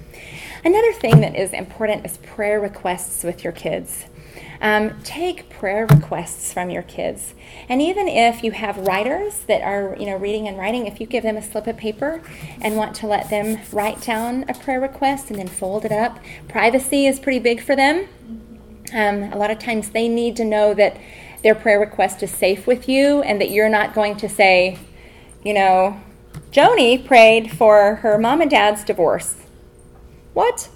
[0.63, 4.05] Another thing that is important is prayer requests with your kids.
[4.61, 7.33] Um, take prayer requests from your kids,
[7.67, 11.07] and even if you have writers that are, you know, reading and writing, if you
[11.07, 12.21] give them a slip of paper
[12.61, 16.19] and want to let them write down a prayer request and then fold it up,
[16.47, 18.07] privacy is pretty big for them.
[18.93, 20.95] Um, a lot of times they need to know that
[21.41, 24.77] their prayer request is safe with you and that you're not going to say,
[25.43, 25.99] you know,
[26.51, 29.37] Joni prayed for her mom and dad's divorce.
[30.33, 30.69] What?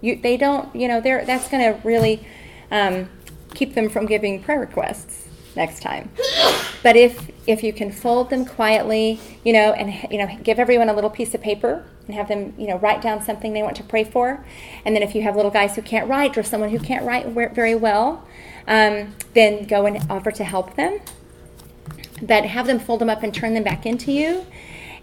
[0.00, 2.26] You, they don't, you know, they're, that's going to really
[2.70, 3.08] um,
[3.54, 6.10] keep them from giving prayer requests next time.
[6.82, 10.88] But if if you can fold them quietly, you know, and you know, give everyone
[10.88, 13.76] a little piece of paper and have them, you know, write down something they want
[13.76, 14.44] to pray for,
[14.84, 17.26] and then if you have little guys who can't write or someone who can't write
[17.54, 18.26] very well,
[18.66, 21.00] um, then go and offer to help them.
[22.22, 24.46] But have them fold them up and turn them back into you,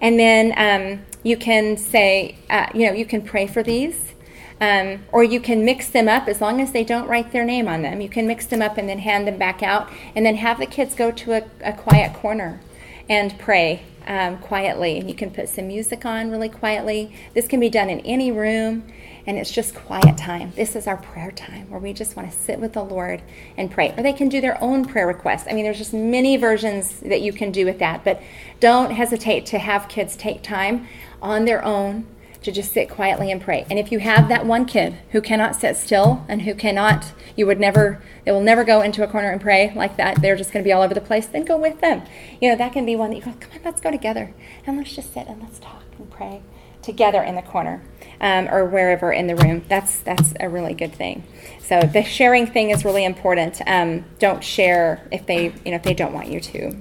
[0.01, 4.13] and then um, you can say, uh, you know, you can pray for these.
[4.59, 7.67] Um, or you can mix them up as long as they don't write their name
[7.67, 7.99] on them.
[7.99, 10.67] You can mix them up and then hand them back out, and then have the
[10.67, 12.61] kids go to a, a quiet corner
[13.09, 14.99] and pray um, quietly.
[14.99, 17.11] And you can put some music on really quietly.
[17.33, 18.83] This can be done in any room,
[19.25, 20.53] and it's just quiet time.
[20.55, 23.23] This is our prayer time where we just want to sit with the Lord
[23.57, 23.95] and pray.
[23.97, 25.47] Or they can do their own prayer requests.
[25.49, 28.21] I mean, there's just many versions that you can do with that, but
[28.59, 30.87] don't hesitate to have kids take time
[31.21, 32.05] on their own
[32.43, 33.65] to just sit quietly and pray.
[33.69, 37.45] And if you have that one kid who cannot sit still and who cannot, you
[37.45, 40.21] would never, they will never go into a corner and pray like that.
[40.21, 41.27] They're just going to be all over the place.
[41.27, 42.01] Then go with them.
[42.41, 44.33] You know, that can be one that you go, come on, let's go together
[44.65, 46.41] and let's just sit and let's talk and pray
[46.81, 47.83] together in the corner
[48.19, 49.63] um, or wherever in the room.
[49.67, 51.23] That's that's a really good thing.
[51.59, 53.61] So the sharing thing is really important.
[53.67, 56.75] Um, don't share if they you know if they don't want you to.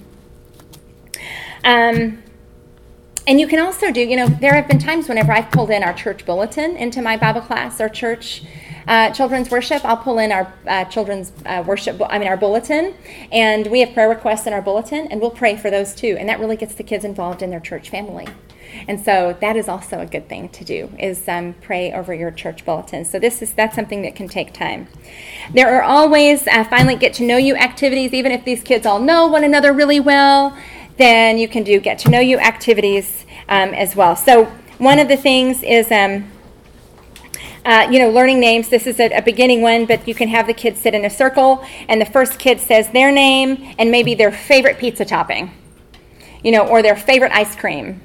[1.64, 2.22] Um,
[3.30, 5.84] and you can also do, you know, there have been times whenever I've pulled in
[5.84, 8.42] our church bulletin into my Bible class or church
[8.88, 12.92] uh, children's worship, I'll pull in our uh, children's uh, worship, I mean, our bulletin,
[13.30, 16.16] and we have prayer requests in our bulletin, and we'll pray for those too.
[16.18, 18.26] And that really gets the kids involved in their church family.
[18.88, 22.32] And so that is also a good thing to do is um, pray over your
[22.32, 23.04] church bulletin.
[23.04, 24.88] So this is that's something that can take time.
[25.52, 28.98] There are always uh, finally get to know you activities, even if these kids all
[28.98, 30.56] know one another really well.
[31.00, 34.14] Then you can do get to know you activities um, as well.
[34.14, 34.44] So
[34.76, 35.90] one of the things is.
[35.90, 36.30] Um,
[37.62, 38.70] uh, you know, learning names.
[38.70, 41.10] This is a, a, beginning one, but you can have the kids sit in a
[41.10, 45.50] circle, and the first kid says their name and maybe their favorite pizza topping,
[46.42, 48.00] you know, or their favorite ice cream,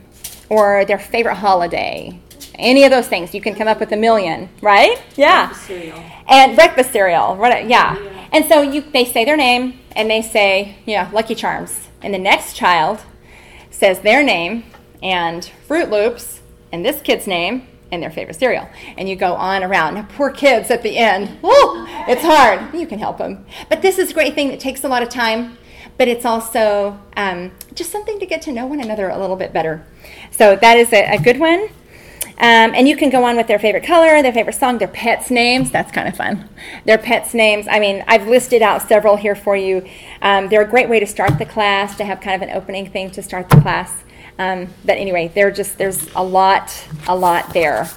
[0.50, 2.20] or their favorite holiday.
[2.56, 3.34] Any of those things.
[3.34, 5.02] You can come up with a million, right?
[5.16, 5.46] Yeah.
[5.48, 6.04] Breakfast cereal.
[6.28, 7.38] And breakfast cereal.
[7.38, 7.98] Right, yeah.
[7.98, 8.28] yeah.
[8.34, 11.88] And so you they say their name and they say, yeah, Lucky Charms.
[12.06, 13.02] And the next child
[13.72, 14.64] says their name
[15.02, 16.40] and Froot Loops
[16.72, 18.70] and this kid's name and their favorite cereal.
[18.98, 19.96] And you go on around.
[19.96, 21.40] Now, poor kids at the end.
[22.08, 22.74] It's hard.
[22.76, 23.46] You can help them.
[23.68, 25.58] But this is a great thing that takes a lot of time
[25.98, 29.54] but it's also um, just something to get to know one another a little bit
[29.54, 29.86] better.
[30.32, 31.70] So that is a, a good one.
[32.38, 35.32] Um, and you can go on with their favorite color, their favorite song, their pets'
[35.32, 35.72] names.
[35.72, 36.50] That's kind of fun.
[36.84, 37.66] Their pets' names.
[37.70, 39.88] I mean, I've listed out several here for you.
[40.22, 42.90] Um, they're a great way to start the class, to have kind of an opening
[42.90, 44.04] thing to start the class.
[44.38, 47.90] Um, but anyway, they're just there's a lot, a lot there.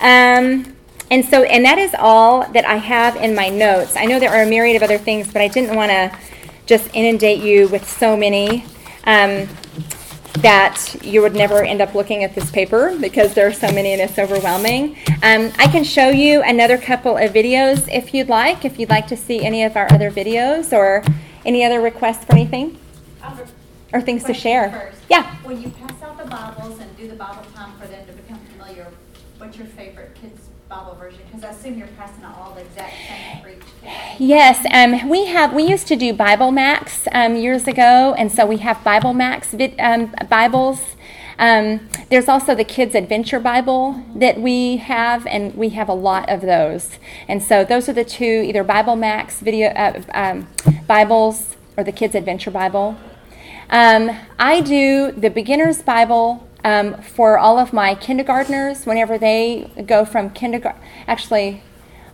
[0.00, 0.76] Um,
[1.10, 3.96] and so, and that is all that I have in my notes.
[3.96, 6.16] I know there are a myriad of other things, but I didn't want to
[6.66, 8.64] just inundate you with so many
[9.04, 9.48] um,
[10.38, 13.92] that you would never end up looking at this paper because there are so many
[13.92, 14.96] and it's overwhelming.
[15.22, 19.06] Um, I can show you another couple of videos if you'd like, if you'd like
[19.08, 21.04] to see any of our other videos or
[21.44, 22.78] any other requests for anything
[23.92, 24.70] or things to share.
[24.70, 25.02] First.
[25.08, 25.34] Yeah.
[25.42, 28.38] When you pass out the Bibles and do the Bible time for them to become
[28.52, 28.86] familiar,
[29.38, 30.48] what's your favorite kids'
[30.80, 31.20] Bible version?
[31.26, 33.90] Because I assume you're passing out all the exact same for each.
[34.18, 35.52] Yes, um, we have.
[35.52, 39.54] We used to do Bible Max um, years ago, and so we have Bible Max
[39.78, 40.80] um, Bibles.
[41.38, 46.30] Um, there's also the Kids Adventure Bible that we have, and we have a lot
[46.30, 46.98] of those.
[47.28, 50.48] And so those are the two, either Bible Max video uh, um,
[50.86, 52.96] Bibles or the Kids Adventure Bible.
[53.68, 60.04] Um, I do the Beginner's Bible um, for all of my kindergartners whenever they go
[60.04, 60.80] from kindergarten.
[61.06, 61.62] Actually,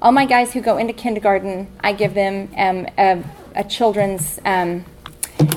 [0.00, 3.24] all my guys who go into kindergarten, I give them um, a,
[3.54, 4.38] a, children's.
[4.44, 4.84] Um,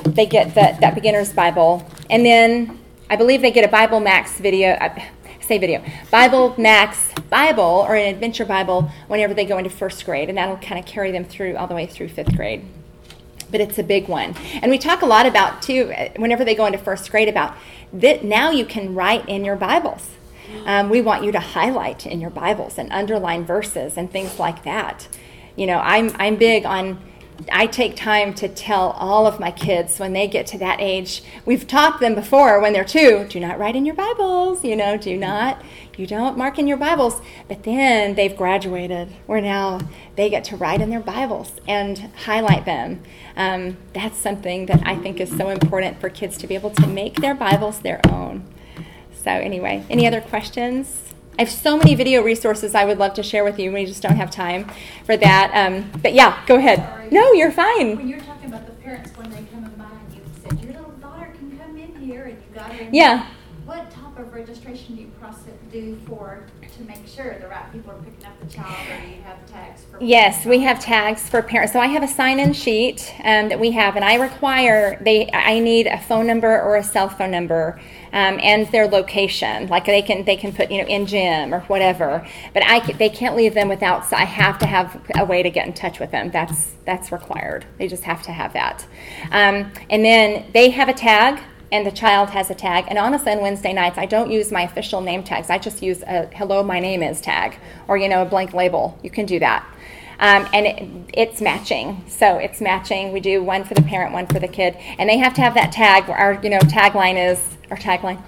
[0.04, 2.78] they get the, that beginner's Bible, and then
[3.08, 4.70] I believe they get a Bible Max video.
[4.70, 5.00] Uh,
[5.40, 5.82] say video
[6.12, 10.56] Bible Max Bible or an Adventure Bible whenever they go into first grade, and that'll
[10.58, 12.64] kind of carry them through all the way through fifth grade
[13.50, 14.34] but it's a big one.
[14.62, 17.56] And we talk a lot about, too, whenever they go into first grade, about
[17.92, 20.10] that now you can write in your Bibles.
[20.64, 24.64] Um, we want you to highlight in your Bibles and underline verses and things like
[24.64, 25.08] that.
[25.56, 27.00] You know, I'm, I'm big on,
[27.50, 31.22] I take time to tell all of my kids when they get to that age.
[31.44, 34.96] We've taught them before when they're two do not write in your Bibles, you know,
[34.96, 35.62] do not
[36.00, 37.20] you don't mark in your Bibles.
[37.46, 39.80] But then they've graduated, where now
[40.16, 43.02] they get to write in their Bibles and highlight them.
[43.36, 46.86] Um, that's something that I think is so important for kids to be able to
[46.86, 48.44] make their Bibles their own.
[49.12, 51.09] So, anyway, any other questions?
[51.40, 53.72] I have so many video resources I would love to share with you.
[53.72, 54.70] We just don't have time
[55.06, 55.50] for that.
[55.54, 56.80] Um, but yeah, go ahead.
[56.80, 57.08] Sorry.
[57.10, 57.96] No, you're fine.
[57.96, 60.74] When you're talking about the parents when they come in by and you said your
[60.74, 62.86] little daughter can come in here and you got her.
[62.92, 63.26] Yeah.
[63.64, 66.44] What type of registration do you process do for
[66.80, 69.84] to make sure the right people are picking up the child, or you have tags
[69.84, 70.02] for?
[70.02, 71.72] Yes, we have tags for parents.
[71.72, 75.30] So I have a sign-in sheet um, that we have, and I require they.
[75.32, 77.80] I need a phone number or a cell phone number,
[78.12, 79.66] um, and their location.
[79.68, 83.10] Like they can they can put you know in gym or whatever, but I they
[83.10, 84.06] can't leave them without.
[84.06, 86.30] So I have to have a way to get in touch with them.
[86.30, 87.66] That's that's required.
[87.78, 88.86] They just have to have that,
[89.30, 91.40] um, and then they have a tag
[91.72, 92.86] and the child has a tag.
[92.88, 95.50] And honestly, on Wednesday nights, I don't use my official name tags.
[95.50, 97.58] I just use a "Hello, my name is" tag,
[97.88, 98.98] or you know, a blank label.
[99.02, 99.66] You can do that,
[100.18, 102.04] um, and it, it's matching.
[102.08, 103.12] So it's matching.
[103.12, 105.54] We do one for the parent, one for the kid, and they have to have
[105.54, 106.08] that tag.
[106.08, 107.40] Where our you know tagline is
[107.70, 108.18] our tagline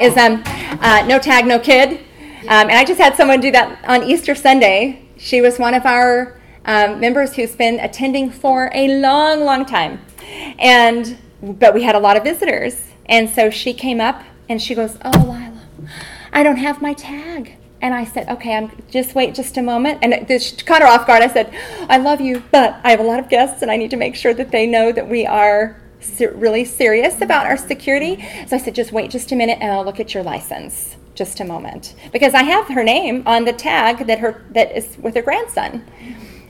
[0.00, 0.42] is um,
[0.80, 2.00] uh, no tag, no kid.
[2.42, 5.08] Um, and I just had someone do that on Easter Sunday.
[5.16, 10.00] She was one of our um, members who's been attending for a long, long time,
[10.58, 14.74] and but we had a lot of visitors and so she came up and she
[14.74, 15.60] goes, Oh, Lila,
[16.32, 17.56] I don't have my tag.
[17.80, 19.98] And I said, okay, I'm just wait just a moment.
[20.02, 21.20] And this caught her off guard.
[21.20, 21.52] I said,
[21.88, 24.14] I love you, but I have a lot of guests, and I need to make
[24.14, 28.24] sure that they know that we are ser- really serious about our security.
[28.46, 30.96] So I said, just wait just a minute, and I'll look at your license.
[31.14, 34.96] Just a moment, because I have her name on the tag that her that is
[34.96, 35.84] with her grandson.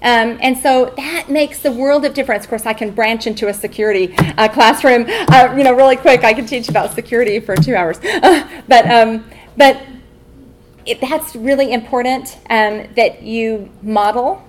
[0.02, 2.44] Um, and so that makes the world of difference.
[2.44, 6.24] Of course, I can branch into a security uh, classroom, uh, you know, really quick.
[6.24, 7.98] I can teach about security for two hours.
[8.68, 9.24] but um,
[9.56, 9.80] but
[10.84, 14.44] it, that's really important um, that you model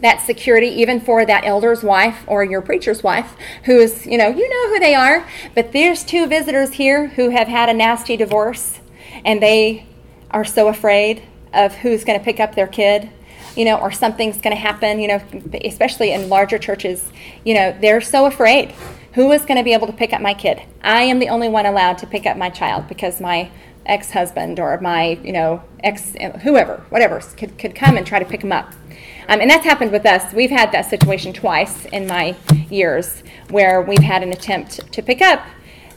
[0.00, 4.48] that security even for that elder's wife or your preacher's wife who's you know you
[4.48, 8.78] know who they are but there's two visitors here who have had a nasty divorce
[9.24, 9.84] and they
[10.30, 13.10] are so afraid of who's going to pick up their kid
[13.58, 15.20] you know or something's going to happen you know
[15.64, 17.10] especially in larger churches
[17.44, 18.72] you know they're so afraid.
[19.14, 20.62] Who is going to be able to pick up my kid?
[20.82, 23.50] I am the only one allowed to pick up my child because my
[23.86, 28.42] ex-husband or my you know ex whoever whatever could, could come and try to pick
[28.42, 28.72] him up.
[29.28, 30.32] Um, and that's happened with us.
[30.32, 32.36] We've had that situation twice in my
[32.70, 35.44] years where we've had an attempt to pick up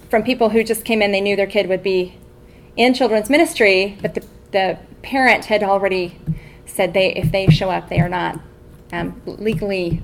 [0.10, 2.18] from people who just came in they knew their kid would be
[2.76, 6.18] in children's ministry but the, the parent had already
[6.66, 8.40] said they if they show up they are not
[8.92, 10.02] um, legally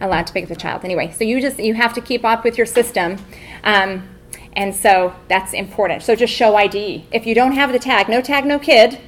[0.00, 2.44] allowed to pick up the child anyway so you just you have to keep up
[2.44, 3.16] with your system
[3.64, 4.06] um,
[4.56, 6.02] and so that's important.
[6.02, 7.04] So just show ID.
[7.12, 8.98] If you don't have the tag, no tag, no kid.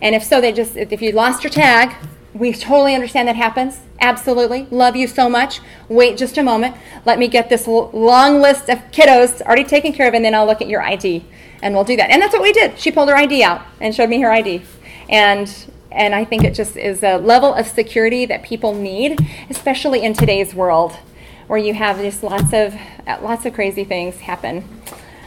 [0.00, 1.94] And if so, they just, if you lost your tag,
[2.32, 3.80] we totally understand that happens.
[4.00, 4.66] Absolutely.
[4.70, 5.60] Love you so much.
[5.88, 6.76] Wait just a moment.
[7.04, 10.46] Let me get this long list of kiddos already taken care of, and then I'll
[10.46, 11.24] look at your ID.
[11.62, 12.10] And we'll do that.
[12.10, 12.78] And that's what we did.
[12.78, 14.62] She pulled her ID out and showed me her ID.
[15.08, 15.48] And
[15.96, 19.18] and I think it just is a level of security that people need,
[19.50, 20.96] especially in today's world
[21.46, 22.74] where you have just lots of
[23.22, 24.68] lots of crazy things happen.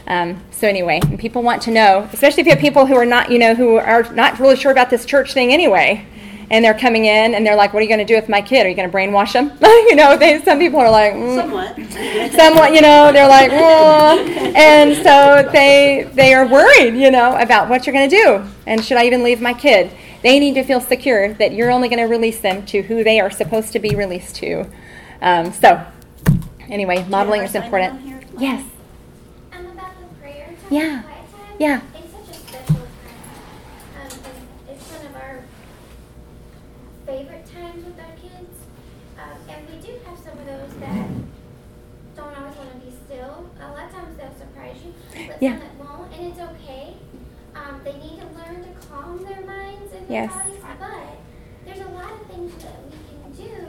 [0.06, 3.30] Um, so anyway, people want to know, especially if you have people who are not,
[3.30, 6.04] you know, who are not really sure about this church thing anyway,
[6.50, 8.42] and they're coming in and they're like, "What are you going to do with my
[8.42, 8.66] kid?
[8.66, 11.36] Are you going to brainwash them?" you know, they, some people are like, mm.
[11.36, 12.32] Somewhat.
[12.32, 17.86] somewhat, you know, they're like, and so they they are worried, you know, about what
[17.86, 19.90] you're going to do, and should I even leave my kid?
[20.22, 23.20] They need to feel secure that you're only going to release them to who they
[23.20, 24.66] are supposed to be released to.
[25.22, 25.82] Um, so
[26.68, 28.00] anyway, modeling is important.
[28.38, 28.64] Yes.
[29.52, 31.02] Um, about the prayer time, Yeah.
[31.02, 31.56] time.
[31.58, 31.80] Yeah.
[31.94, 32.82] It's such a special time.
[34.02, 34.18] Um,
[34.68, 35.40] it's one of our
[37.06, 38.56] favorite times with our kids.
[39.18, 41.06] Um, and we do have some of those that
[42.16, 43.46] don't always want to be still.
[43.60, 44.92] A lot of times they'll surprise you,
[45.40, 45.58] Yeah.
[45.58, 46.94] some that won't, and it's okay.
[47.54, 50.32] Um, they need to learn to calm their minds and Yes.
[50.78, 51.18] but
[51.64, 53.66] there's a lot of things that we can do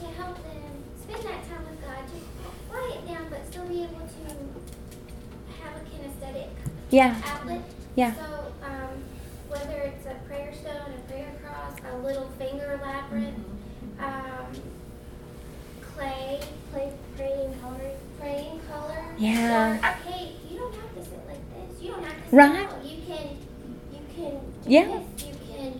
[0.00, 4.00] to help them spend that time with God, to quiet down, but still be able
[4.00, 6.48] to have a kinesthetic
[6.90, 7.14] Yeah.
[7.26, 7.62] outlet.
[7.94, 8.14] Yeah.
[8.14, 9.04] So, um,
[9.48, 13.38] whether it's a prayer stone, a prayer cross, a little finger labyrinth,
[14.00, 14.46] um,
[15.94, 16.40] clay,
[16.72, 19.04] play, praying color, praying color.
[19.18, 19.70] Yeah.
[19.72, 19.74] Or,
[20.08, 21.82] hey, you don't have to sit like this.
[21.82, 22.66] You don't have to sit Right.
[22.68, 22.84] out.
[22.84, 23.36] You can,
[23.92, 24.30] you can
[24.64, 24.84] do Yeah.
[25.16, 25.26] this.
[25.26, 25.72] You can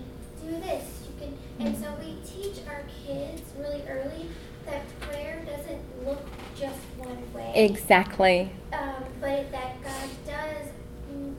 [0.42, 0.84] do this.
[1.06, 4.30] You can, and so we teach our kids really early
[4.64, 6.24] that prayer doesn't look
[6.56, 8.50] just one way Exactly.
[8.72, 10.68] um, but that God does,
[11.10, 11.34] mm,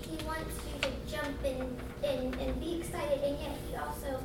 [0.00, 4.22] He wants you to jump and, and, and be excited, and yet He also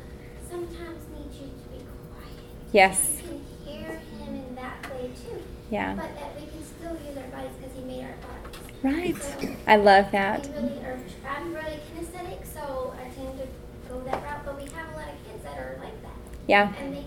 [0.49, 2.37] sometimes needs you to be quiet.
[2.71, 3.21] Yes.
[3.23, 3.87] You can hear
[4.19, 5.93] Him in that way too, Yeah.
[5.93, 8.63] but that we can still use our bodies because He made our bodies.
[8.83, 9.21] Right.
[9.21, 10.47] So I love that.
[10.47, 13.47] we really are, I'm really kinesthetic, so I tend to
[13.89, 16.17] go that route, but we have a lot of kids that are like that,
[16.47, 16.73] Yeah.
[16.79, 17.06] and they need that help.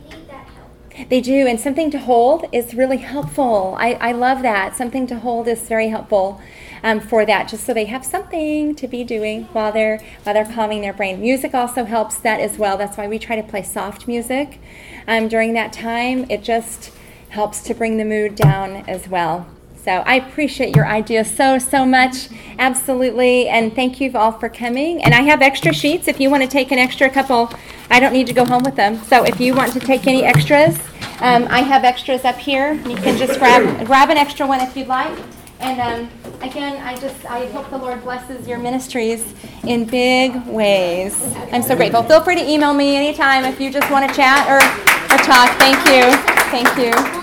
[1.11, 3.75] They do, and something to hold is really helpful.
[3.81, 4.77] I, I love that.
[4.77, 6.41] Something to hold is very helpful
[6.85, 10.45] um, for that, just so they have something to be doing while they're while they're
[10.45, 11.21] calming their brain.
[11.21, 12.77] Music also helps that as well.
[12.77, 14.61] That's why we try to play soft music
[15.09, 16.31] um, during that time.
[16.31, 16.93] It just
[17.31, 19.49] helps to bring the mood down as well.
[19.85, 22.29] So I appreciate your idea so, so much.
[22.59, 23.49] Absolutely.
[23.49, 25.03] And thank you all for coming.
[25.03, 27.51] And I have extra sheets if you want to take an extra couple.
[27.91, 29.03] I don't need to go home with them.
[29.05, 30.79] So if you want to take any extras,
[31.21, 32.75] um, I have extras up here.
[32.75, 35.19] You can just grab, grab an extra one if you'd like.
[35.61, 36.11] And um,
[36.41, 41.21] again, I just I hope the Lord blesses your ministries in big ways.
[41.53, 42.03] I'm so grateful.
[42.03, 44.57] Feel free to email me anytime if you just want to chat or,
[45.15, 45.51] or talk.
[45.59, 46.17] Thank you.
[46.51, 47.21] Thank you.